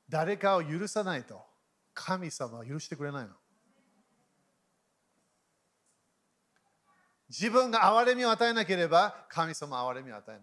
[0.10, 1.42] 誰かを許さないと、
[1.94, 3.30] 神様は許してくれないの。
[7.30, 10.42] 自分が憐れみを与えなければ、神様は憐れみを与えない。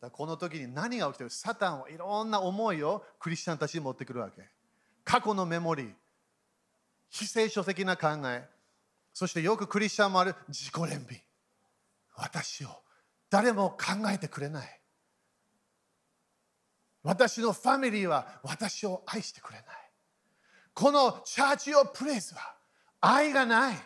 [0.00, 1.30] だこの時に何が起きてる？
[1.30, 4.48] サタンはいろんな思いをクリスチャンたちに持ってくるわけ。
[5.04, 5.92] 過去のメモリー、
[7.10, 8.48] 非聖書的な考え、
[9.12, 11.20] そしてよくクリスチャンもある自己憐憫。
[12.16, 12.68] 私を
[13.28, 14.80] 誰も考えてくれない。
[17.04, 19.66] 私のファミリーは私を愛してくれない。
[20.72, 22.56] このチャーチオプレイスは
[23.00, 23.76] 愛がない。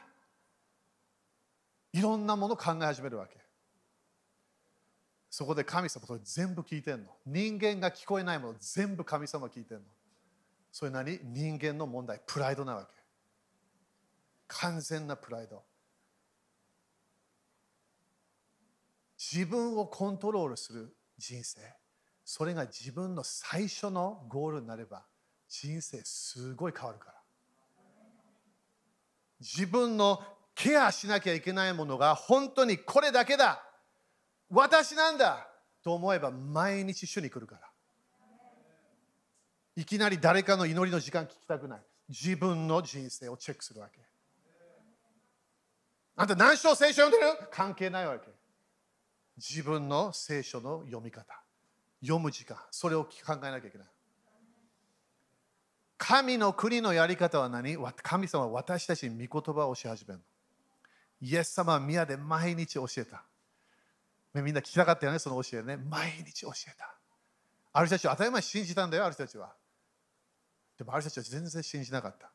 [1.92, 3.36] いろんなものを考え始めるわけ。
[5.28, 7.10] そこで神様それ全部聞いてんの。
[7.26, 9.82] 人間が聞こえないもの全部神様聞いてんの。
[10.70, 11.18] それ何？
[11.24, 12.92] 人間の問題、プライドなわけ。
[14.46, 15.62] 完全なプライド。
[19.18, 21.60] 自分をコントロールする人生。
[22.30, 25.02] それが自分の最初のゴールになれば
[25.48, 27.14] 人生すごい変わるから。
[29.40, 30.22] 自分の
[30.54, 33.64] ケアしなきゃいけないものが本当にこれだけだ。
[34.50, 35.48] 私なんだ。
[35.82, 37.62] と思えば毎日主に来るから。
[39.74, 41.80] いきなり誰かの祈りの時間聞きたくない。
[42.10, 44.02] 自分の人生をチェックするわけ。
[46.14, 47.48] あんた何章聖書読んでる？
[47.50, 48.28] 関係ないわけ。
[49.38, 51.42] 自分の聖書の読み方。
[52.00, 53.86] 読む時間それを考えなきゃいけない
[55.96, 57.76] 神の国のやり方は何？
[58.02, 60.20] 神様は私たちに御言葉を教え始める
[61.20, 63.24] イエス様は宮で毎日教えた
[64.34, 65.76] みんな聞きたかったよね、その教えね。
[65.76, 66.94] 毎日教えた。
[67.72, 69.52] ある人たちは当たり前信じたんだよ、ある人たちは。
[70.76, 72.30] でもある人たちは全然信じなかった。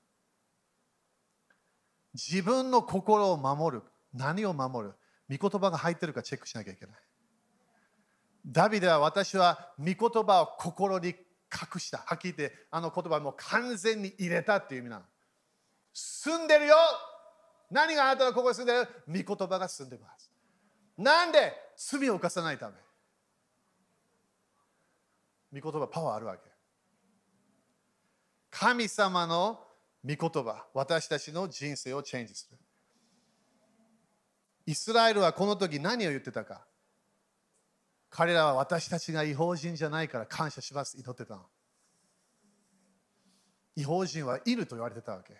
[2.13, 3.83] 自分の心を守る。
[4.13, 4.95] 何を守る？
[5.37, 6.95] 御言葉が入ってるかチェックしなきゃいけない。
[8.45, 11.99] ダビデは私は御言葉を心に隠した。
[11.99, 15.03] はっきり言って、あの言葉も完全に入れたっていう意味なの。
[15.93, 16.75] 住んでるよ
[17.69, 19.25] 何があなたの心に住んでる？
[19.25, 20.31] 御言葉が住んでます。
[20.97, 22.69] なんで罪を犯さないた
[25.51, 25.61] め？
[25.61, 26.41] 御言葉パワーあるわけ
[28.49, 29.59] 神様の
[30.03, 32.57] 御言葉私たちの人生をチェンジする
[34.65, 36.65] イスラエルはこの時何を言ってたか？
[38.15, 41.41] 彼らは私たちが違法人じゃないから感謝します祈ってたの。
[43.75, 45.33] 違法人はいると言われてたわけ。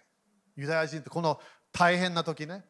[0.56, 1.40] ユダヤ人ってこの
[1.72, 2.64] 大変な時ね。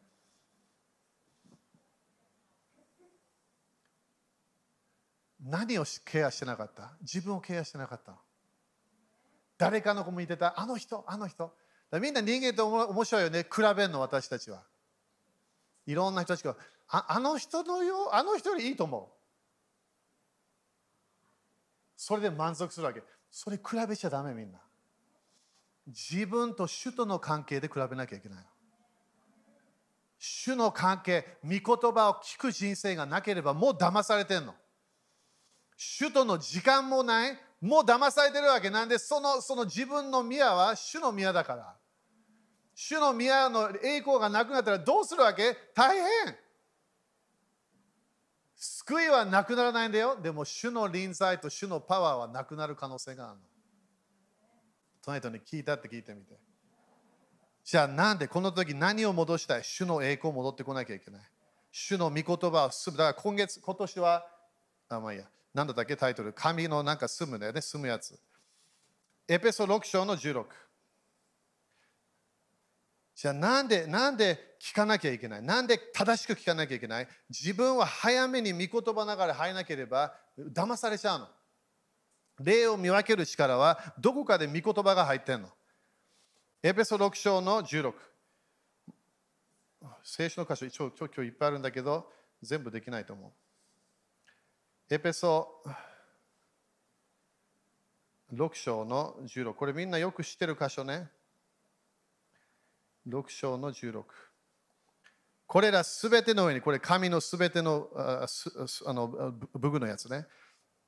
[5.42, 6.92] 何をケアしてなかった？
[7.00, 8.12] 自分をケアしてなかった。
[9.56, 10.60] 誰かの子も言ってた。
[10.60, 11.50] あの人あの人。
[11.98, 13.42] みんな人間って面白いよね。
[13.50, 14.64] 比べるの私たちは。
[15.86, 16.56] いろんな人たちが
[16.88, 19.13] ああの人のよあの人よりいいと思う。
[22.06, 23.02] それで満足するわけ。
[23.30, 24.58] それ比べちゃダメみんな。
[25.86, 28.46] 自分と主との関係で比べなきゃいけない。
[30.18, 31.60] 主の関係御言
[31.92, 34.54] 葉を聞く人生がなければもう騙されてんの。
[35.78, 37.38] 主との時間もない。
[37.62, 41.74] もう騙されてるわけなんでそのその自分の宮は主の宮だから。
[42.74, 45.56] 主の宮の栄光がなくなったらどうするわけ？
[45.74, 46.36] 大変。
[48.86, 50.18] 救いはなくならないんだよ。
[50.20, 53.40] でも主の臨在と主のパワーはなくなる可能性があるの。
[55.02, 56.34] 隣人に聞いたって聞いてみて。
[57.64, 59.64] じゃあなんでこの時何を戻したい？
[59.64, 61.22] 主の栄光を戻ってこなきゃいけない。
[61.72, 62.98] 主の御言葉をすむ。
[62.98, 64.26] だから今月今年は
[64.90, 65.24] あまあいいや。
[65.54, 65.96] 何だっけ？
[65.96, 66.34] タイトル。
[66.34, 67.62] 神のなんか住むんだよね。
[67.62, 68.18] 住むやつ。
[69.28, 70.44] エペソ6章の16
[73.14, 75.42] じゃあなんで、なんで聞かなきゃいけない？
[75.42, 77.08] なんで正しく聞かなきゃいけない？
[77.30, 81.28] 自分は早めに御言葉ながら入らなければ騙されちゃうの。
[82.40, 85.48] 霊を見分ける力はどこかで御言葉が入ってんの？
[86.62, 87.92] エペソ6章の16。
[90.02, 92.10] 聖書の箇所、一応今日いっぱいあるんだけど、
[92.42, 94.94] 全部できないと思う。
[94.94, 95.62] エペソ
[98.32, 99.52] 6章の16。
[99.52, 101.08] これみんなよく知ってる箇所ね。
[103.08, 104.04] 6章の16。
[105.46, 108.26] これらすべての上に、これ神のすべてのあ
[108.92, 110.26] の武具のやつね。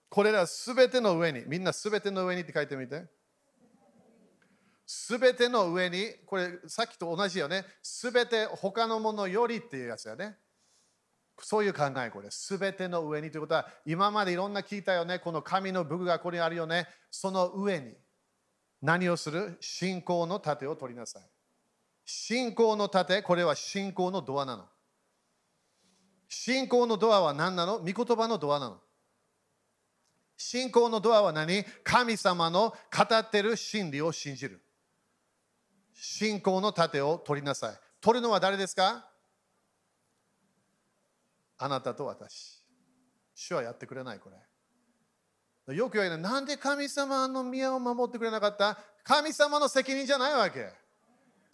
[0.08, 3.04] これらすべての上に、みんなすべての上にって書いてみて。
[4.86, 7.66] すべての上に、これさっきと同じよね。
[7.82, 10.36] すべて他のものよりっていうやつやね。
[11.40, 12.30] そういう考え、これ。
[12.30, 15.18] すべての上にということは、今までいろんな聞いたよね。
[15.18, 16.88] この神の武具がここにあるよね。
[17.10, 17.92] その上に
[18.80, 19.58] 何をする？
[19.60, 21.22] 信仰の盾を取りなさい。
[22.06, 24.64] 信仰の盾、これは信仰のドアなの。
[26.28, 27.80] 信仰のドアは何なの？
[27.80, 28.78] 御言葉のドアなの。
[30.36, 31.64] 信仰のドアは何？
[31.82, 34.60] 神様の語ってる真理を信じる。
[35.92, 37.74] 信仰の盾を取りなさい。
[38.00, 39.04] 取るのは誰ですか？
[41.58, 42.62] あなたと私。
[43.34, 44.30] 主はやってくれない、こ
[45.66, 45.74] れ。
[45.74, 48.78] よく言われるなんで神様の宮を守ってくれなかった？
[49.02, 50.85] 神様の責任じゃないわけ。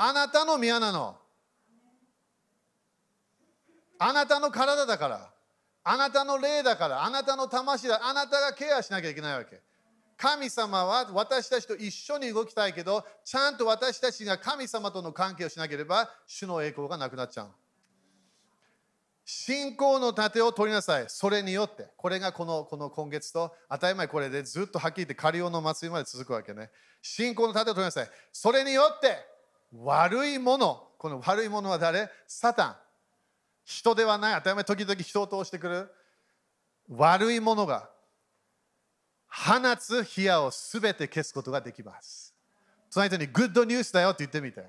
[0.04, 1.16] あなたの宮なの。
[4.00, 5.32] あなたの体だから。
[5.84, 7.04] あなたの霊だから。
[7.04, 8.00] あなたの魂だ。
[8.02, 9.60] あなたがケアしなきゃいけないわけ。
[10.16, 17.50] 神様は私たちと一緒に動きたいけど、ちゃんと私たちが神様との関係をしなければ、主の栄光がなくなっちゃう。
[19.24, 21.04] 信仰の盾を取りなさい。
[21.06, 21.86] それによって。
[21.96, 26.70] これがこのこの今月と、当たり前これでずっとはっきり言って、カリオの祭りまで続くわけね。
[27.00, 28.10] 信仰の盾を取りなさい。
[28.32, 29.31] それによって、
[29.74, 32.10] 悪いもの、この悪いものは誰？
[32.26, 32.76] サタン。
[33.64, 34.34] 人ではない。
[34.36, 35.90] 当たり前、時々人を通してくる。
[36.88, 37.88] 悪いものが
[39.28, 42.34] 放つ火矢をすべて消すことができます。
[42.90, 44.66] その人にグッドニュースだよって言ってみて。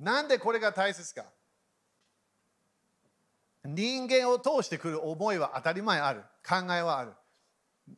[0.00, 1.24] なんでこれが大切か？
[3.64, 6.22] 人間を通してくる思いは当たり前ある。
[6.46, 7.12] 考えはある。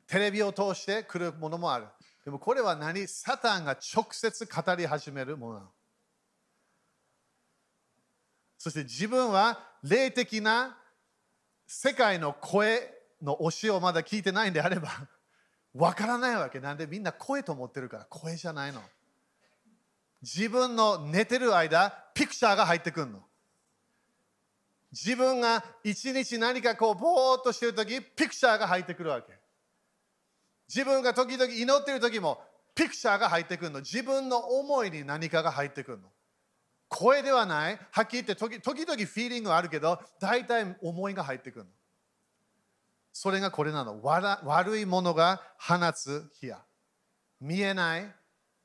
[0.07, 1.87] テレビを通してくるものもある。
[2.29, 3.09] でもこれは何？
[3.09, 5.67] サタンが直接語り始めるものなの。
[8.59, 10.77] そして自分は霊的な
[11.67, 14.91] 世界の声の教えをまだ聞いてないんであれば
[15.73, 18.83] わからないわけなんでみんな声と思ってるから声じゃないの。
[20.21, 23.27] 自分の寝てる間ピクチャーが入ってくるの。
[24.93, 29.38] 自分が一日何かこうぼーっとしてるときピクチャーが入ってくるわけ。
[30.69, 32.41] 自分が時々祈ってる時も
[32.75, 33.81] ピクチャーが入ってくるの。
[33.81, 36.09] 自分の思いに何かが入ってくるの。
[36.89, 37.79] 声ではない。
[37.91, 41.71] はっきり言って時時々フィーリングはあるけど、大体思いが入ってくるの。
[43.13, 44.01] それがこれなの。
[44.03, 46.63] 悪いものが放つ火や。
[47.41, 48.15] 見えない。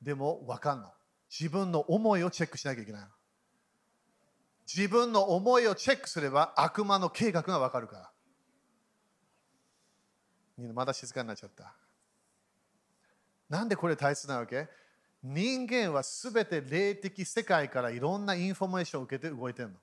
[0.01, 0.91] でも分かんの。
[1.29, 3.07] 自分の思いをチェックしなきゃいけない。
[4.71, 8.11] 自分の思いをチェックすれば悪魔の計画が分かるか
[10.57, 10.71] ら。
[10.73, 11.75] まだ静かになっちゃった。
[13.53, 14.67] なんでこれ大切なわけ？
[15.21, 19.75] 人間はすべて霊的世界からいろんなインフォメーションを受けて動いてるの。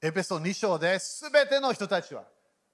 [0.00, 2.22] エペソ2章で全ての人たちは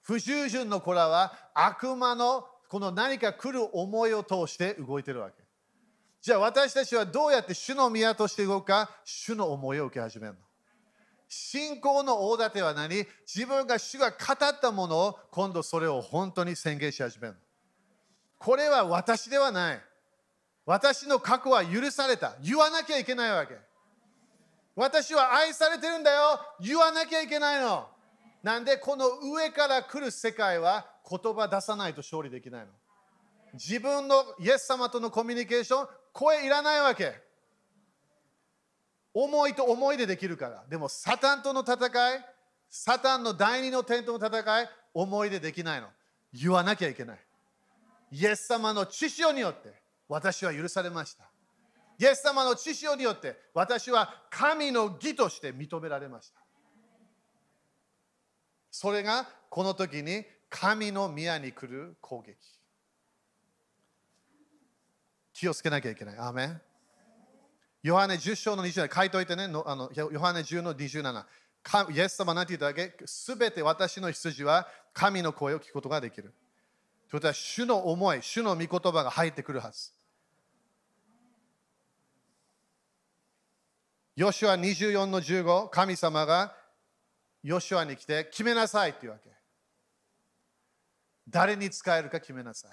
[0.03, 5.43] 不従順の子らは悪魔のこの何か来る思いを通して動いてるわけ。
[6.20, 8.91] じゃあ私たちはどうやって主の宮として動くか？
[9.03, 10.39] 主の思いを受け始めるの。
[11.26, 13.07] 信仰の大盾は何？
[13.26, 17.41] 自分が主が語ったものを今度それを本当に宣言し始めるの。
[18.39, 19.80] これは私ではない。
[20.64, 22.36] 私の過去は許された。
[22.43, 23.57] 言わなきゃいけないわけ。
[24.76, 26.41] 私は愛されてるんだよ。
[26.61, 27.89] 言わなきゃいけないの。
[28.43, 32.68] なんでこの上から来る世界は言葉出さないと勝利できないの。
[33.55, 37.14] 自分のイエス様とのコミュニケーション、声いらないわけ。
[39.14, 40.64] 思いと思いでできるから。
[40.68, 41.76] でも、サタンとの戦
[42.16, 42.24] い、
[42.68, 45.89] サタンの第二の点との戦い、思いでできないの。
[46.32, 47.27] 言わなきゃいけない。
[48.11, 49.72] イエス様の知潮によって
[50.09, 51.24] 私は許されました。
[51.98, 56.40] イエス様の知潮によって私は神の義として認められました。
[58.70, 62.36] それがこの時に神の宮に来る攻撃。
[65.32, 66.18] 気をつけなきゃいけない。
[66.18, 66.61] アーメン
[67.82, 71.24] ヨハネ10章の27書いといてね、あのヨハネ10の27。
[71.90, 72.94] イエス様なんて言っただけ？
[73.04, 76.32] すべて私の羊は神の声を聞くことができる。
[77.11, 79.92] ということは、主の思い、主の御言葉が入ってくるはず。
[84.14, 86.54] ヨシュア24の15、神様が
[87.42, 89.30] ヨシュアに来て決めなさいっていうわけ。
[91.28, 92.70] 誰に使えるか決めなさい。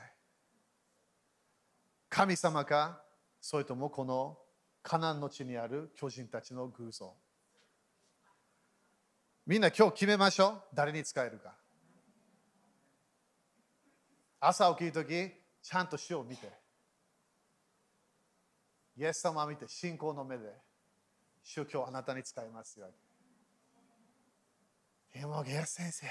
[2.10, 3.02] 神様か、
[3.40, 4.38] それともこの
[4.82, 7.14] カナンの地にある巨人たちの偶像。
[9.46, 10.62] みんな今日決めましょう。
[10.74, 11.56] 誰に使えるか。
[14.48, 15.32] 朝起きるとき、
[15.62, 16.52] ちゃんと主を見て。
[18.98, 20.54] イエス様を見て、信仰の目で、
[21.44, 22.88] 主今日あなたに使いますよ。
[25.14, 26.08] でも、ゲア先生、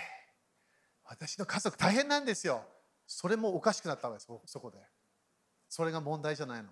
[1.04, 2.64] 私の家族大変なんですよ。
[3.06, 4.78] それもおかしくなったわけです、そこで。
[5.68, 6.70] それが問題じゃないの。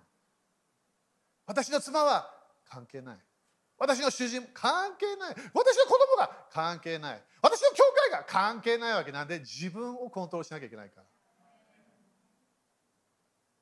[1.45, 2.29] 私の妻は
[2.65, 3.17] 関係ない。
[3.77, 5.35] 私の主人関係ない。
[5.53, 7.23] 私の子供が関係ない。
[7.41, 11.12] 私の教会が関係ないわけなんで自分をコントロールしなきゃいけないから。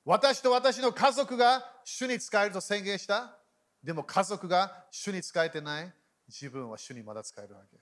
[0.04, 3.38] 私と私の家族が主に使えると宣言した？
[3.84, 5.94] でも家族が主に使えてない？
[6.28, 7.78] 自分は主にまだ使えるわけ。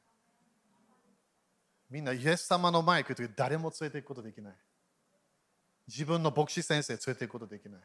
[1.89, 4.53] みんなイエス様の前に来るとき誰も連れて行くことできない。
[5.87, 7.81] 自分の牧師先生連れて行くことできない。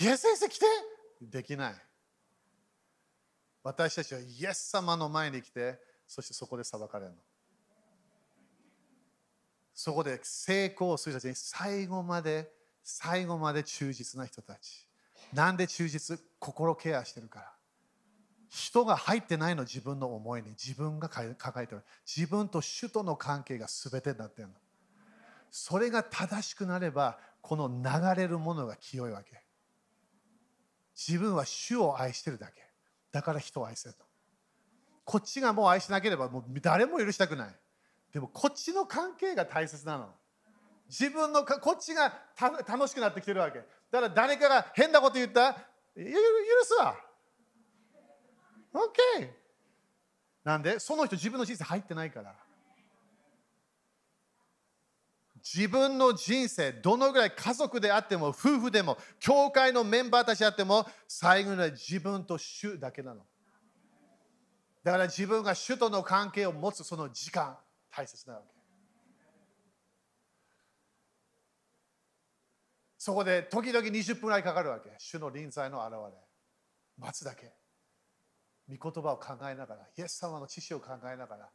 [0.00, 0.66] イエス先生来て？
[1.20, 1.74] できない。
[3.62, 7.16] 私たちはイエス様の前に来て、そしてそこで裁かれるの。
[9.74, 12.50] そこで成功する人たちに最後まで、
[12.82, 14.86] 最後まで忠実な人たち。
[15.32, 16.20] なんで忠実？
[16.38, 17.50] 心ケアしてるから。
[18.50, 21.82] 人が入ってないの自分の思いに自分が抱えてる。
[22.06, 24.54] 自分と主との関係が全てになってるの。
[25.50, 29.42] それが正しくなればこの流れるものが清いわけ。
[30.96, 32.52] 自分は主を愛してるだけ。
[33.10, 34.04] だから人を愛せると
[35.04, 37.48] こっちがもう愛しなければもう誰も許したくない。
[38.14, 40.08] でもこっちの関係が大切なの。
[40.88, 43.58] 自分のこっちが楽しくなってきてるわけ。
[43.58, 45.40] だから誰かが変なこと言った？
[45.40, 45.54] ら
[45.96, 46.04] 許
[46.62, 46.94] すわ。
[48.72, 49.28] OK
[50.44, 50.78] なんで？
[50.78, 52.36] その人自分の人生入ってないから。
[55.42, 63.22] 自分の人生どのぐらい家族であっても夫婦でも教会のメンバーたちであっても最後には自分と主だけなの。
[64.84, 67.56] だから自分が主との関係を持つその時間。
[67.94, 68.46] 大切なわけ。
[72.98, 74.90] そこで時々20分ぐらいかかるわけ。
[74.98, 76.20] 主の臨在の現れ。
[76.98, 77.52] 待つだけ。
[78.66, 81.50] 御言葉を考えながらイエス様の知識を考えながら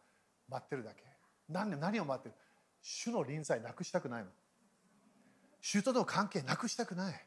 [0.47, 1.03] 待ってるだけ。
[1.49, 2.35] 何何を待ってる？
[2.81, 4.29] 主の臨在なくしたくないの。
[5.59, 7.25] 主との関係なくしたくない。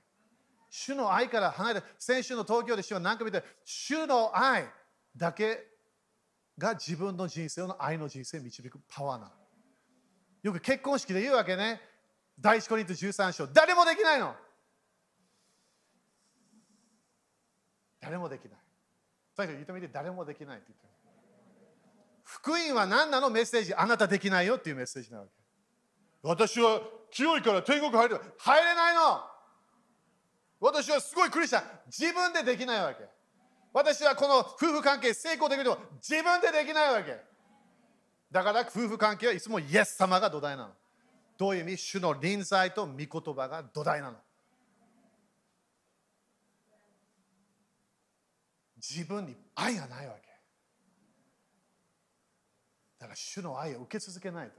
[0.70, 4.66] 主の愛から離れて先週の東京で主は何回も言って主の愛
[5.16, 5.71] だけ
[6.58, 9.32] が自分の人生の愛の人生を導くパワーなの。
[10.42, 11.80] よく結婚式で言うわけね。
[12.38, 13.46] 第一コリント13章。
[13.46, 14.34] 誰もできないの。
[18.00, 18.58] 誰もできない。
[19.36, 20.86] 最初言ってみて誰もできないって言って
[22.24, 23.30] 福音は何なの？
[23.30, 23.74] メッセージ。
[23.74, 25.30] あなたできないよっていうメッセージなわけ。
[26.22, 26.80] 私は
[27.10, 28.20] 清いから天国入る。
[28.38, 29.20] 入れないの。
[30.60, 31.64] 私はすごいクリスチャン。
[31.86, 33.04] 自分でできないわけ。
[33.72, 37.16] 私はこの夫婦関係成功できると自分でできないわけ
[38.30, 40.70] だから夫婦関係はいつもイエス様が土台なの
[41.38, 41.76] どういう意味？
[41.78, 44.16] 主の臨在と御言葉が土台なの
[48.76, 50.28] 自分に愛がないわけ
[52.98, 54.54] だから主の愛を受け続けないと。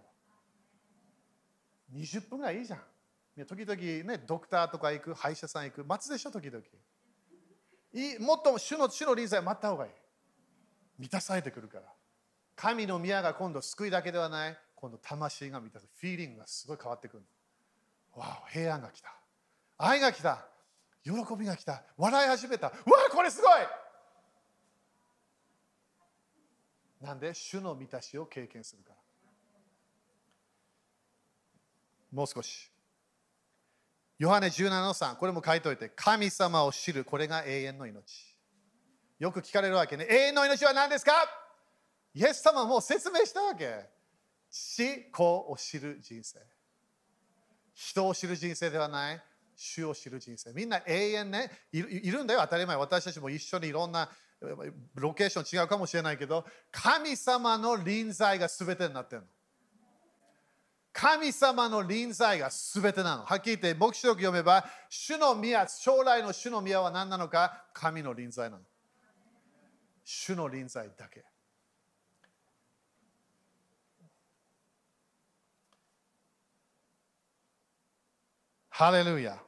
[1.94, 3.46] 20分ぐらいいいじゃん。
[3.46, 6.62] 時々ね、ドクターとか行く、歯医者さん行く、待つでしょ、時々。
[7.94, 9.92] いもっと主の主の臨在待った方がいい。
[11.00, 11.86] 満たされてくるから。
[12.56, 15.88] 神の宮が今度救いだけではない、今度魂が満たす。
[16.00, 17.24] フィーリングがすごい変わってくる。
[18.16, 19.16] わあ、平安が来た。
[19.78, 20.48] 愛が来た。
[21.04, 21.84] 喜びが来た。
[21.98, 22.68] 笑い始めた。
[22.68, 22.74] わ
[23.10, 23.52] あ、これすごい
[27.02, 27.34] なんで？
[27.34, 28.96] 主の満たしを経験するから。
[32.12, 32.72] もう少し。
[34.20, 38.36] ヨハネ17の3、これも書いといて、神様を知る、これが永遠の命。
[39.20, 40.06] よく聞かれるわけね。
[40.10, 41.12] 永遠の命は何ですか？
[42.14, 43.90] イエス様もう説明したわけ。
[44.50, 46.40] 死、子を知る人生。
[47.74, 49.22] 人を知る人生ではない、
[49.56, 50.54] 主を知る人生。
[50.54, 52.76] みんな永遠ね、いるんだよ、当たり前。
[52.76, 54.10] 私たちも一緒にいろんな
[54.96, 59.28] ロケーション違うかもしれないけど、神様の臨在が全てになってるの。
[60.94, 63.26] 神様の臨在が全てなの。
[63.26, 67.66] はっきり言って、黙示録読めば、主の宮、将来の主の宮は何なのか？
[67.74, 68.64] 神の臨在なの。
[70.04, 71.26] 主の臨在だけ。
[78.70, 79.40] ハレルヤ。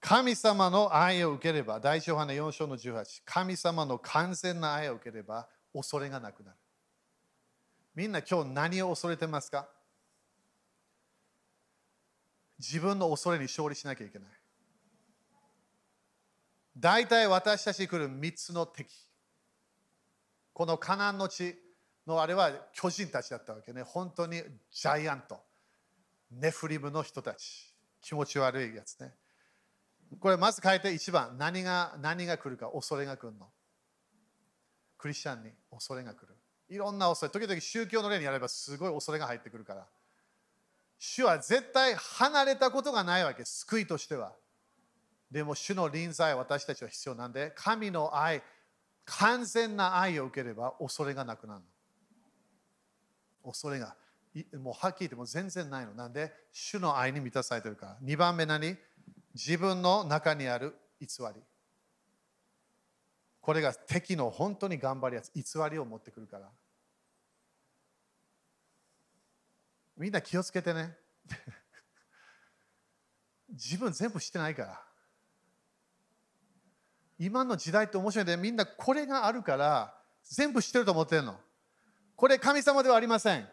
[0.00, 6.56] 神様の愛を受ければ、第一ヨハネ4章の18、神様の完全な愛を受ければ、恐れがなくなる。
[7.94, 9.68] みんな今日何を恐れてますか？
[12.58, 14.28] 自分の恐れに勝利しなきゃいけない。
[16.78, 18.90] 大体私たちに来る3つの敵。
[20.52, 21.54] このカナンの地
[22.06, 23.82] のあれは巨人たちだったわけね。
[23.82, 25.40] 本当にジャイアント。
[26.30, 27.74] ネフリムの人たち。
[28.00, 29.14] 気持ち悪いやつね。
[30.20, 33.48] これまず書いて1番何が何が来るか恐れが来るの
[35.06, 36.34] クリスチャンに恐れが来る。
[36.68, 37.30] いろんな恐れ。
[37.30, 39.86] 時々宗教の例にやればすごい恐れが入ってくるから。
[40.98, 43.44] 主は絶対離れたことがないわけ。
[43.44, 44.32] 救いとしては。
[45.30, 48.42] でも主の臨在私たちは必要なんで神の愛
[49.04, 51.60] 完全な愛を受ければ恐れがなくなる
[53.44, 53.52] の。
[53.52, 53.94] 恐れが
[54.60, 55.94] もうはっきり言っても全然ないの。
[55.94, 57.96] なんで主の愛に満たされてるから。
[58.02, 58.76] 2番目何？
[59.34, 61.40] 自分の中にある偽り。
[63.46, 66.50] これが敵の本当に頑張るやつ偽りを持ってくるから。
[69.96, 70.98] みんな気をつけてね。
[73.48, 74.84] 自分全部知ってないから。
[77.20, 81.40] 今の時代って面白いでみんなこれがあるから全部知ってると思ってるの。
[82.16, 83.48] これ神様ではありません。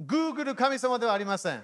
[0.00, 1.58] Google 神様ではありません。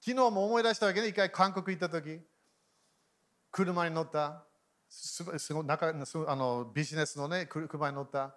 [0.00, 2.26] 昨日も思い出したわけね、一回韓国行った時。
[3.54, 4.42] 車に乗った、
[4.88, 5.88] すごい中
[6.26, 8.34] あのビジネスのね、車に乗った。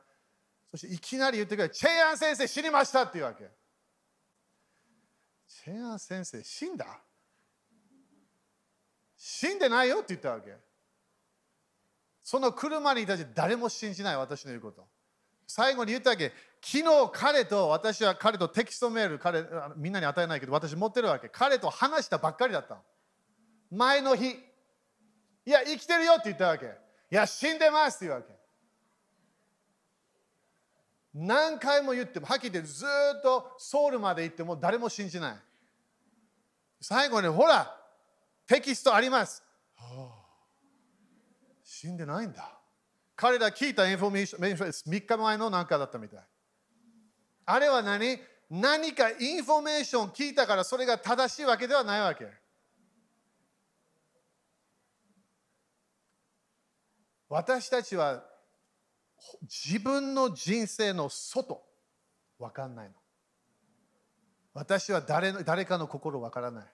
[0.69, 3.49] そしていきなり言ってくれ、チェアン先生死にましたっていうわけ。
[5.47, 6.85] チェアン先生死んだ？
[9.15, 10.55] 死んでないよって言ったわけ。
[12.21, 14.85] その車にいたち誰も信じない私の言うこと。
[15.47, 16.31] 最後に言ったわけ。
[16.61, 19.43] 昨日彼と私は彼とテキストメール彼
[19.77, 22.77] みんなに与えないけど私持ってるわけ彼と話したばっかりだった
[23.71, 24.35] 前の日
[25.47, 26.65] いや生きてるよって言ったわけ。
[26.65, 26.69] い
[27.09, 28.27] や死んでますって言うわけ。
[31.13, 35.35] 何回も言ってもはっきり言ってずっとソウルまで行っても誰も信じない。
[36.81, 37.73] 最後にほら
[38.45, 39.41] テキストあります、
[41.63, 42.51] 死んでないんだ。
[43.15, 46.19] 彼ら聞いたインフォメーション3日前の何かだったみたい。
[47.45, 48.19] あれは何？
[48.49, 52.27] 何かインフォメーション聞いたからそれが正しいわけではないわけ。
[57.29, 58.23] 私たちは
[59.41, 61.63] 自分の人生の外
[62.39, 62.93] わかんないの。
[64.53, 66.65] 私は誰誰かの心わからない。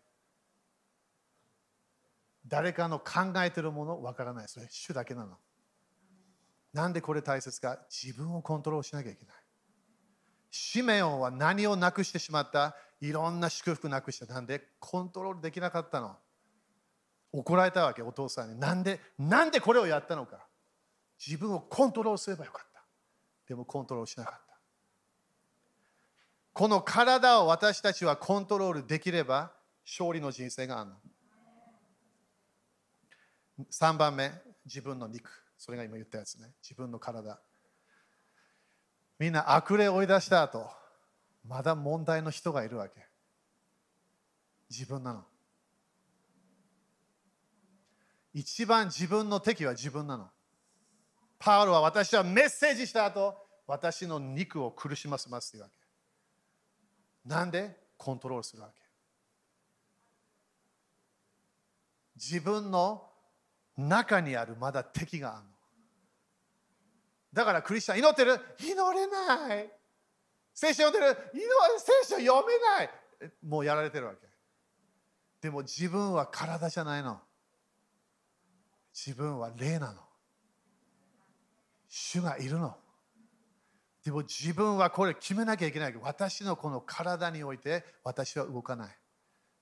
[2.48, 4.48] 誰かの考えてるものわからない。
[4.48, 5.38] それ主だけなの。
[6.74, 9.36] なんでこれ大切か自分をコントロールしなきゃいけない。
[10.52, 14.32] シメオンは何をなくしてしまったいろんな祝福なくした。
[14.32, 16.16] なんでコントロールできなかったの
[17.34, 18.60] 怒られたわけ、お父さんに。
[18.60, 20.48] なんで、なんでこれをやったのか
[21.26, 22.84] 自分をコントロールすればよかった。
[23.48, 24.54] でもコントロールしなかった。
[26.54, 29.52] この体を私たちはコントロールできれば
[29.84, 30.96] 勝利の人生があるの。
[33.72, 34.32] 3番目、
[34.66, 35.32] 自分の肉。
[35.58, 36.52] それが今言ったやつね。
[36.62, 37.40] 自分の体。
[39.18, 40.70] みんな悪霊を追い出した後、
[41.48, 43.08] まだ問題の人がいるわけ。
[44.70, 45.26] 自分なの。
[48.34, 50.30] 一番自分の敵は自分なの。
[51.40, 53.36] パウロは私はメッセージした後、
[53.68, 55.76] 私の肉を苦しませますというわけ。
[57.30, 57.78] なんで？
[57.98, 58.82] コントロールするわけ。
[62.16, 63.10] 自分の
[63.78, 65.50] 中にあるまだ敵があるの。
[67.34, 68.40] だからクリスチャン祈ってる？
[68.60, 69.72] 祈れない。
[70.54, 71.18] 聖書読んでる？
[71.80, 72.90] 聖書読めない。
[73.48, 74.28] もうやられてるわけ。
[75.42, 77.20] でも自分は体じゃないの。
[78.94, 80.02] 自分は霊なの。
[81.90, 82.76] 主がいるの。
[84.04, 85.96] でも自分はこれ決めなきゃいけない。
[86.02, 88.98] 私のこの体において私は動かない。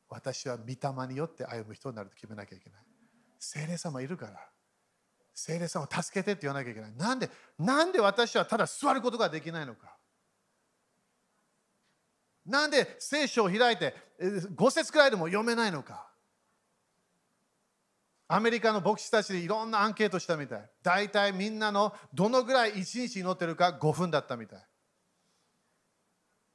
[0.10, 2.82] 私は御霊によって歩む人になると決めなきゃいけない。
[3.40, 4.34] 聖霊様いるから。
[5.34, 6.96] 聖霊様助けてって言わなきゃいけない。
[6.96, 9.96] なんでなんで私はただ座ることができないのか。
[12.46, 16.11] なんで聖書を開いて5節くらいでも読めないのか。
[18.34, 20.70] アメリカの牧師たちでいろんなアンケートしたみたい。
[20.82, 24.60] 大体みんなのどのぐらい1日祈ってるか5分だったみたい。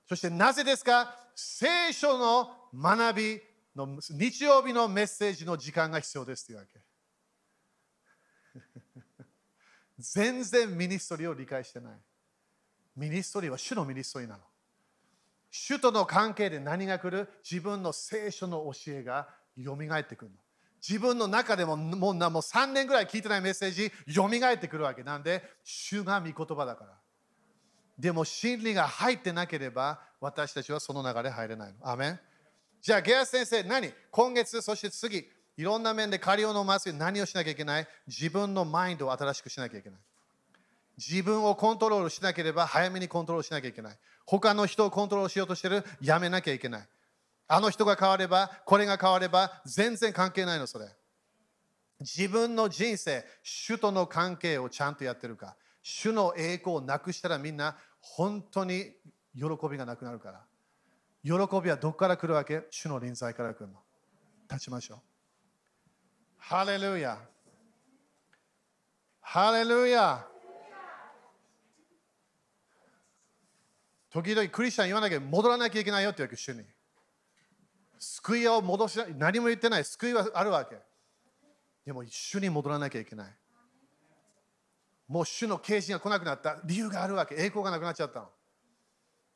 [0.08, 1.14] そしてなぜですか？
[1.34, 3.40] 聖書の学び
[3.76, 6.80] の日曜日のメッセージの時間が必要ですというわけ。
[9.98, 12.00] 全然ミニストリーを理解してない。
[12.96, 14.44] ministry は主の ministry なの。
[15.50, 17.28] 主との関係で何が来る？
[17.42, 20.38] 自分の聖書の教えがよみがえってくるの。
[20.86, 25.02] 自分の中でももうもう3年ぐらい聞いてないメッセージよみがえってくるわけ。
[25.02, 26.92] なんで主が御言葉だから。
[27.98, 31.90] でも真理が入ってなければ私たちはその流れ入れないの。
[31.90, 32.20] アメン。
[32.82, 33.92] じゃあゲアス先生何？
[34.10, 36.92] 今月そして次いろんな面で借りを飲ます。
[36.92, 37.88] 何をしなきゃいけない？
[38.06, 39.98] 自分のマインドを新しくしなきゃいけない。
[40.98, 43.96] 自分をコントロールしなければ早めにコントロールしなきゃいけない。
[44.24, 45.84] 他の人をコントロールしようとしてる？
[46.00, 46.88] やめなきゃいけない。
[47.48, 50.86] あの人が変わればこれが変われば全然関係ないのそれ。
[52.00, 55.56] 自分の人生主との関係をちゃんとやってるか。
[55.82, 58.92] 主の栄光をなくしたらみんな本当に
[59.34, 60.44] 喜びがなくなるから。
[61.22, 62.64] 喜びはどこから来るわけ？
[62.70, 63.74] 主の臨在から来るの。
[64.50, 64.98] 立ちましょう。
[66.38, 67.18] ハレルヤ。
[69.20, 70.24] ハレルヤ。
[74.10, 76.64] 時々クリスチャン言わなきゃ戻らなきゃいけないよって言うわけ、主に。
[77.98, 80.76] 救いを戻し何も言ってない、救いはあるわけ。
[81.84, 83.34] でも、主に戻らなきゃいけない。
[85.08, 87.36] もう主の啓示が来なくなった理由があるわけ。
[87.36, 88.28] 栄光がなくなっちゃったの。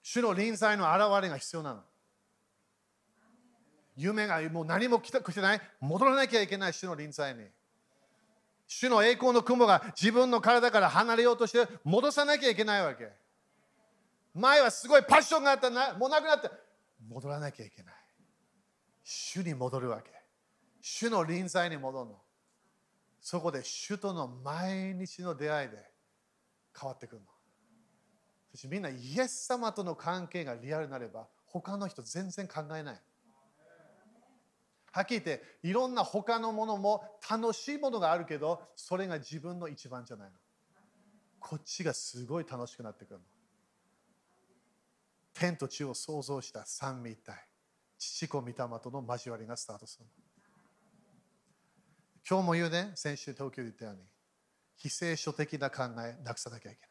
[0.02, 1.82] 主の臨在の現れが必要なの。
[3.96, 7.44] 夢がもう何も来てない、戻らなきゃいけない主の臨在に。
[8.66, 13.10] 主の栄光の雲が自分の体から離れようとして戻さなきゃいけないわけ。
[14.32, 16.50] 前はすごいパッションがあったな、もうなくなって、
[17.08, 17.94] 戻らなきゃいけない。
[19.12, 20.12] 主に戻るわけ。
[20.80, 22.22] 主の臨在に戻るの。
[23.20, 25.78] そこで主との毎日の出会いで
[26.78, 27.26] 変わってくるの。
[28.52, 33.02] そしてみんなイエス様との関係がリアルになれば他の人全然考えない。
[34.92, 40.36] はっきり言っていろんな他のものも楽しいものがあるけどそれが自分の一番じゃないの。
[41.40, 43.24] こっちがすごい楽しくなってくるの。
[45.34, 47.49] 天と地を創造した三位一体
[48.00, 50.06] 父子御霊との交わりがスタートする
[52.28, 54.00] 今日も言うね先週東京で言ったように
[54.80, 56.90] 非聖書的な考えなくさなきゃいけない。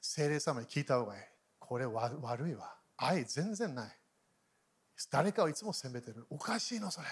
[0.00, 1.22] 精霊様に聞いた方がいい。
[1.58, 2.74] これは悪いわ。
[2.96, 3.98] 愛全然ない。
[5.10, 6.26] 誰かをいつも責めてる。
[6.30, 7.06] おかしいのそれ。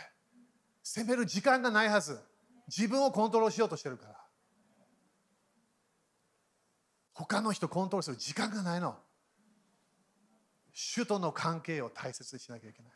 [0.82, 2.18] 責める時間がないはず。
[2.66, 4.16] 自分をコントロールしようとしてるから。
[7.12, 8.96] 他の人コントロールする時間がないの。
[10.74, 12.92] 主との関係を大切にしなきゃいけない。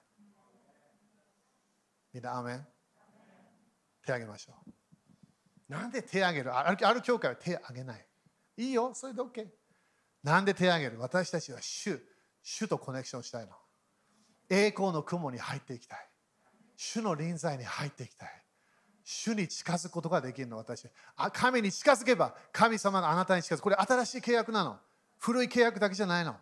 [2.13, 2.67] みんな、アメン
[4.05, 4.73] 手挙げましょう。
[5.73, 6.57] なんで手挙げる？
[6.57, 8.05] あるある教会は手挙げない。
[8.57, 9.47] いいよ、それで OK。
[10.25, 11.01] なんで手挙げる？
[11.01, 12.01] 私たちは主、
[12.43, 13.53] 主とコネクションしたいの。
[14.51, 16.09] 栄光の雲に入っていきたい。
[16.77, 18.43] 主の臨在に入っていきたい。
[19.05, 20.89] 主に近づくことができるの、私。
[21.17, 23.63] あ神に近づけば、神様があなたに近づく。
[23.63, 24.79] これ新しい契約なの。
[25.19, 26.35] 古い契約だけじゃないの。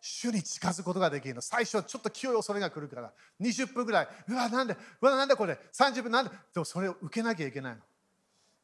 [0.00, 1.40] 主に近づくことができるの。
[1.40, 7.80] 最初はちょっと清い恐れが来るから、20分ぐらい、うわ、なんで、うわ、なんだこれ、30分、なんで、でもそれを受けなきゃいけないの。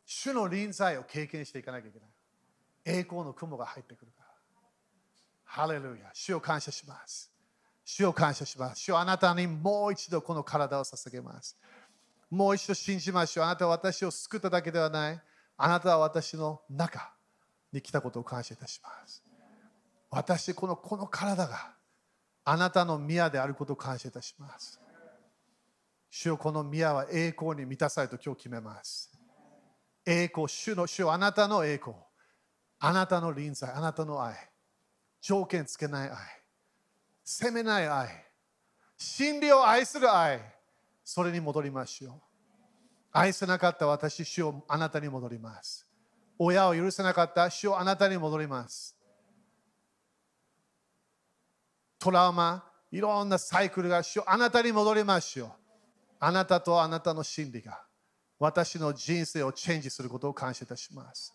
[0.07, 2.09] 主の臨在を経験していかなきゃいけない。
[2.85, 4.29] 栄光の雲が入ってくるから。
[5.45, 6.11] ハレルヤ。
[6.13, 7.31] 主を感謝します。
[7.85, 8.81] 主を感謝します。
[8.81, 11.57] 主をあなたにもう一度この体を捧げます。
[12.31, 13.45] もう一度信じましょう。
[13.45, 15.23] あなたは私を救っただけではない。
[15.57, 17.15] あなたは私の中
[17.73, 19.24] に来たことを感謝いたします。
[20.15, 21.75] 私このこの体が
[22.45, 24.81] あなたの宮であることを感謝いたします
[26.17, 29.11] 主よこの宮は栄光に満たされと今日決めます。
[30.07, 31.97] 栄光、主の主よあなたの栄光、
[32.79, 34.37] あなたの臨在、あなたの愛、
[35.21, 36.17] 条件つけない愛、
[37.25, 38.09] 責めない愛、
[38.97, 40.41] 真理を愛する愛、
[41.03, 42.13] それに戻りましょう。
[43.11, 45.85] 愛せなかった私、主をあなたに戻ります。
[46.39, 48.94] 親を許せなかった主をあなたに戻ります。
[52.05, 55.51] トラウマ、いろんなサイクルが主をあなたに戻りましょう。
[56.21, 57.81] あなたとあなたの真理が
[58.39, 61.33] 私の人生をチェンジすることを感謝いたします。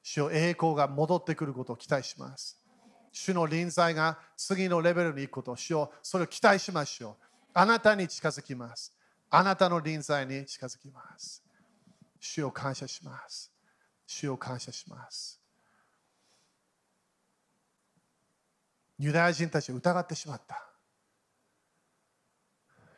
[0.00, 2.56] 主よ栄光が戻ってくることを期待します。
[3.10, 7.24] 主の臨在が次のレベルに行くことを主よそれを期待しましょう。
[7.52, 8.96] あなたに近づきます。
[9.30, 11.42] あなたの臨在に近づきます。
[12.20, 13.50] 主を感謝します。
[14.06, 15.41] 主を感謝します。
[19.02, 20.64] ユダヤ人たちを疑ってしまった。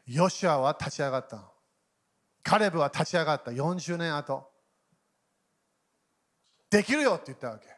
[0.06, 1.50] ヨシュアは立ち上がった。
[2.42, 4.46] カレブは立ち上がった40年後。
[6.68, 7.68] できるよって言ったわけ。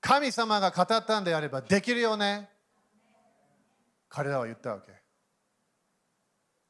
[0.00, 2.50] 神様が語ったんであればできるよね。
[4.08, 4.90] 彼らは言ったわけ。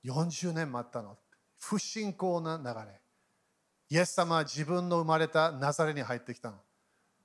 [0.05, 1.17] 40年待ったの。
[1.59, 3.01] 不信仰な流れ。
[3.89, 6.59] イエス様は自分の生まれたナザレに入ってきたの。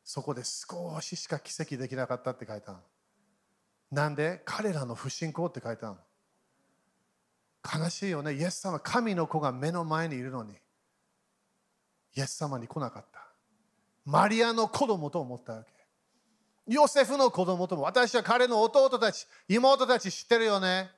[0.06, 2.80] そこで少ししか奇跡できなかったって書いたの。
[3.92, 4.42] なんで？
[4.46, 5.98] 彼らの不信仰って書いたの。
[7.64, 8.34] 悲しいよね。
[8.34, 10.54] イエス様、神の子が目の前にいるのに、
[12.16, 13.28] イエス様に来なかった。
[14.06, 15.72] マリアの子供と思ったわけ。
[16.68, 20.90] ヨセフの子供とも、私は彼の弟たち、妹たち知ってるよね。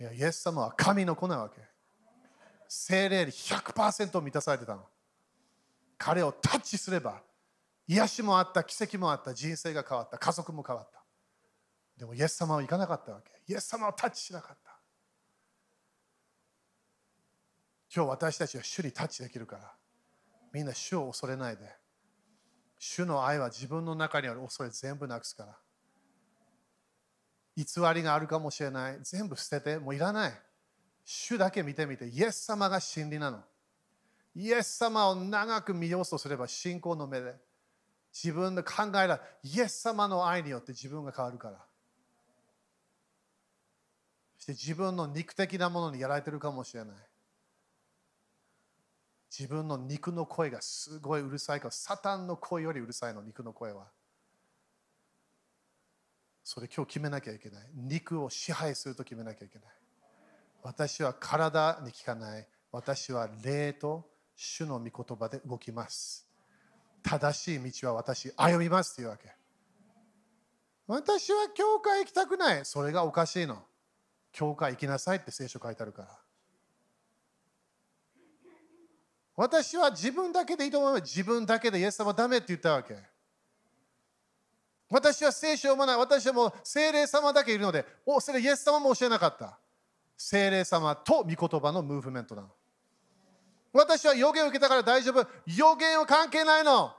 [0.00, 1.60] いや、イエス様は神の子なわけ。
[2.68, 4.84] 精霊に100%満たされてたの。
[5.96, 7.20] 彼をタッチすれば、
[7.86, 10.97] 癒しもあった、奇跡もあった、人生が変わった、家族も変わった。
[11.98, 13.32] でもイエス様は行かなかったわけ。
[13.52, 14.78] イエス様をタッチしなかった。
[17.94, 19.72] 今日私たちは主にタッチできるから、
[20.52, 21.62] みんな主を恐れないで。
[22.78, 25.58] 主の愛は自分の中にある恐れ全部なくすから。
[27.56, 28.98] 偽りがあるかもしれない。
[29.02, 30.32] 全部捨てて、もういらない。
[31.04, 33.42] 主だけ見てみて、イエス様が真理なの。
[34.36, 37.34] イエス様を長く見ようとすれば信仰の目で。
[38.12, 41.67] 自分で考えらイエス様の愛によって自分が変わるから。
[44.38, 46.96] そして自分の肉的なものにやられてるかもしれない。
[49.36, 53.88] 自分の肉の声がすごいうるさいから、サタンの声よりうるさいの、肉の声は。
[56.42, 57.68] それ今日決めなきゃいけない。
[57.74, 59.68] 肉を支配すると決めなきゃいけない。
[60.62, 62.48] 私は体に聞かない。
[62.72, 66.26] 私は霊と主の御言葉で動きます。
[67.02, 69.34] 正しい道は私歩みますというわけ。
[70.86, 72.64] 私は教会行きたくない。
[72.64, 73.62] それがおかしいの。
[74.32, 76.08] 教会行きなさいって聖書書いてあるから。
[79.36, 80.94] 私は自分だけでいいと思う。
[80.96, 82.96] 自分だけでイエス様ダメって言ったわけ。
[84.90, 85.96] 私は聖書を読まない。
[85.96, 89.58] 私はもう聖霊様だけいるので、おそれイエス様も教えなかった。
[90.16, 92.48] 聖霊様と御言葉のムーブメントなの。
[93.72, 95.24] 私は予言を受けたから大丈夫。
[95.46, 96.92] 予言は関係ないの。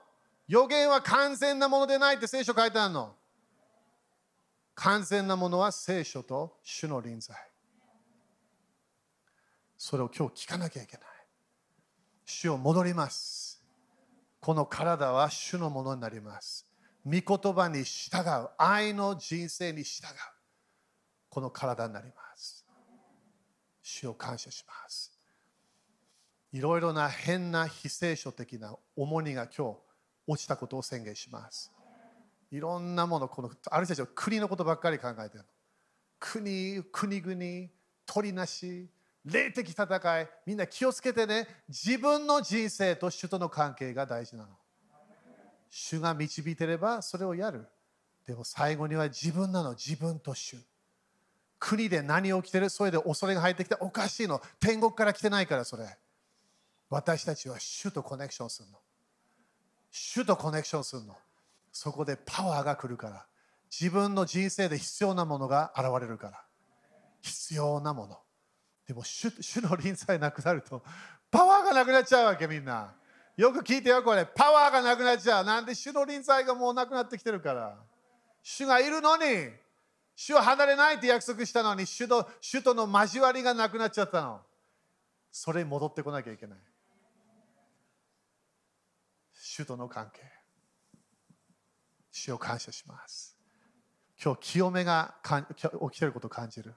[0.48, 3.16] 予言は完全なものでないって聖書書いてあるの。
[4.82, 7.36] 完全なものは聖書と主の臨在。
[9.78, 11.06] それを今日聞かなきゃいけない。
[12.26, 13.62] 主を戻ります。
[14.40, 16.66] この体は主のものになります。
[17.06, 18.50] 御言葉に従う。
[18.58, 20.10] 愛の人生に従う。
[21.30, 22.66] この体になります。
[23.82, 25.12] 主を感謝します。
[26.54, 29.78] いろいろな変な非聖書的な重荷が今日
[30.26, 31.70] 落ちたことを宣言します。
[32.52, 35.46] いろんなもの、このある人たちは国のことばっかり考えてる。
[36.20, 37.70] 国、国々、
[38.06, 38.90] 鳥なし、
[39.26, 41.48] 霊的戦い、みんな気をつけてね。
[41.68, 44.50] 自分の人生と主との関係が大事なの。
[45.70, 47.68] 主が導いてればそれをやる。
[48.26, 50.58] でも最後には自分なの、自分と主。
[51.60, 52.70] 国で何起きてる？
[52.70, 54.42] それで恐れが入ってきておかしいの。
[54.60, 55.86] 天国から来てないからそれ。
[56.90, 58.80] 私たちは主とコネクションするの。
[59.92, 61.16] 主とコネクションするの。
[61.82, 63.26] そこでパワーが来るから。
[63.72, 66.44] 自分の人生で必要なものが現れるから。
[67.22, 68.20] 必要なもの。
[68.86, 70.84] でも主の臨在なくなると
[71.32, 72.94] パワーがなくなっちゃうわけみんな。
[73.38, 74.26] よく聞いてよこれ。
[74.26, 75.46] パワーがなくなっちゃう。
[75.46, 77.78] なんで主の臨在がもうなくなってきてるから。
[78.44, 79.24] 主がいるのに
[80.18, 84.42] 主は離れないって約束したのに主と主との交わりがなくなっちゃったの。
[85.32, 86.60] それに戻ってこなきゃいけない。
[89.32, 90.39] 主との関係。
[92.20, 93.38] 主を感謝します。
[94.22, 96.76] 今日、清めが起きていることを感じる。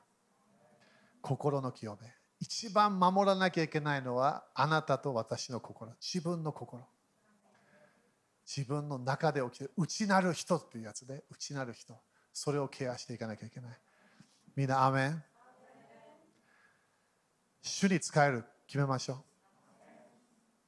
[1.21, 2.15] 心の清め。
[2.39, 6.85] 一番守らなきゃいけないのはあなたと私の心、自分の心。
[8.45, 12.01] 自分の中で起きてる内なる人っていうやつで、内なる人。
[12.33, 13.79] それをケアしていかなきゃいけない。
[14.57, 15.25] みんな、アメン。
[17.63, 19.25] 主に使える、決めましょう。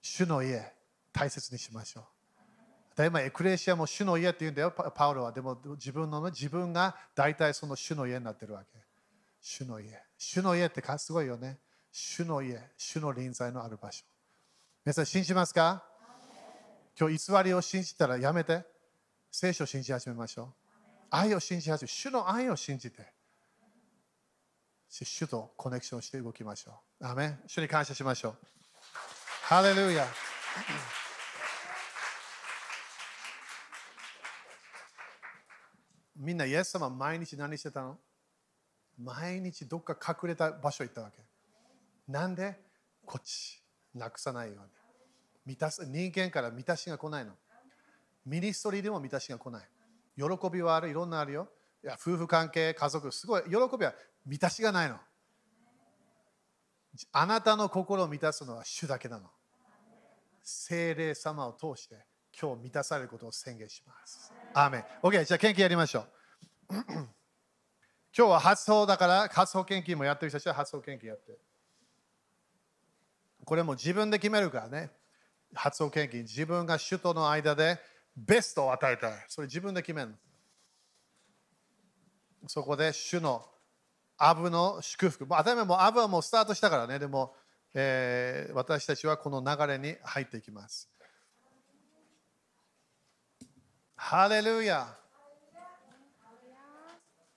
[0.02, 0.72] 主の家、
[1.12, 2.13] 大切にしましょう。
[2.96, 5.32] で今、エクレシアも主の家って言うんだよ、パウロは。
[5.32, 8.78] でも自分の自分が大体その主の家になってるわけ。
[9.40, 10.00] 主の家。
[10.16, 11.58] 主の家ってすごいよね。
[11.90, 14.04] 主の家、主の臨在のある場所。
[14.84, 15.84] 皆さん信じますか？
[16.98, 18.64] 今日偽りを信じたらやめて。
[19.32, 20.46] 聖書を信じ始めましょう。
[21.10, 23.12] 愛を信じ始め、主の愛を信じて。
[24.88, 27.06] 主とコネクションして動きましょう。
[27.06, 28.36] アメン主に感謝しましょう。
[29.42, 30.06] ハレルヤ。
[36.16, 37.98] みんな、イエス様毎日何してたの？
[38.98, 41.22] 毎日どっか隠れた場所行ったわけ。
[42.06, 42.56] なんで？
[43.04, 43.60] こっち、
[43.94, 44.62] なくさないように。
[45.46, 47.32] 満たす人間から満たしが来ないの。
[48.24, 49.68] ミニストリーでも満たしが来ない。
[50.16, 51.48] 喜びはある、いろんなあるよ。
[51.82, 53.42] いや夫婦関係、家族、すごい。
[53.42, 53.92] 喜びは
[54.24, 54.96] 満たしがないの。
[57.12, 59.28] あなたの心を満たすのは主だけなの。
[60.42, 61.96] 精霊様を通して
[62.40, 64.32] 今日満たされることを宣言します。
[64.52, 64.84] アーメン。
[65.02, 66.74] OK、じゃあ献金やりましょう。
[68.16, 71.36] 今日は発送だから発送献金もやってる人たちは発送献金やって
[73.44, 74.90] これも自分で決めるからね。
[75.54, 76.22] 発送献金。
[76.22, 77.78] 自分が首都の間で
[78.16, 79.12] ベストを与えたい。
[79.28, 80.14] それ自分で決める
[82.46, 83.44] そこで主の
[84.16, 85.26] アブの祝福。
[85.26, 86.98] 当たり前もアブはもうスタートしたからね。
[86.98, 87.34] でも、
[87.74, 90.88] えー、私たちはこの流れに入っていきます。
[94.06, 94.86] ハレルヤ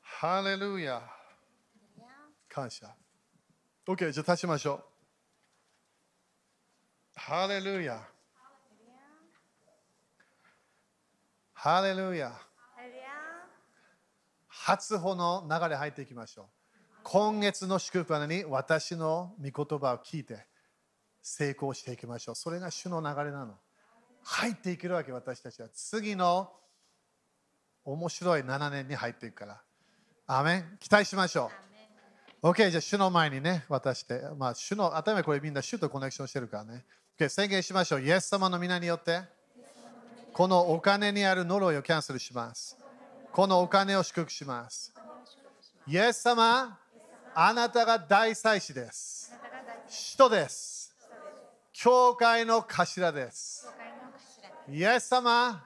[0.02, 1.02] ハレルヤ
[2.50, 2.94] 感謝。
[3.88, 4.84] OK、じゃあ立ちましょう。
[7.16, 8.06] ハレルヤ
[11.54, 12.34] ハレルヤ
[14.50, 16.46] 初歩の流れ入っていきましょう。
[17.04, 18.44] 今月の祝福は何？
[18.44, 20.46] 私の御言葉を聞いて
[21.22, 22.36] 成功していきましょう。
[22.36, 23.58] それが主の流れなの。
[24.30, 25.70] 入っていけるわけ、私たちは。
[25.70, 26.52] 次の
[27.86, 29.62] 面白い7年に入っていくから。
[30.28, 31.50] アメン期待しましょ
[32.44, 32.50] う。
[32.50, 34.22] OK、じゃあ主の前にね、渡して。
[34.38, 36.84] まあ、主の、当たり前これみんな主とコネクションしてるからね。
[37.18, 38.02] OK、宣言しましょう。
[38.02, 39.22] イエス様の皆によって、
[40.34, 42.78] このお金にある呪いをキャンセルします。
[43.32, 44.94] このお金を祝福します。
[45.88, 46.78] イエス様、
[47.34, 49.34] あなたが大祭司です。
[49.88, 50.94] 人です。
[51.72, 53.70] 教会の頭です。
[54.70, 55.64] イエス様、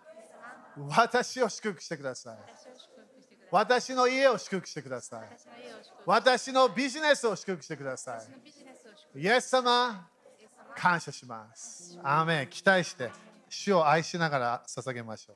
[0.89, 2.38] 私を祝福してください。
[3.49, 5.30] 私の家を祝福してください。
[6.06, 8.18] 私のビジネスを祝福してくださ
[9.16, 9.22] い。
[9.22, 10.08] イエス様、
[10.76, 11.99] 感謝します。
[12.04, 13.12] アーメン期待して、
[13.49, 15.36] 主を愛しながら捧げましょう。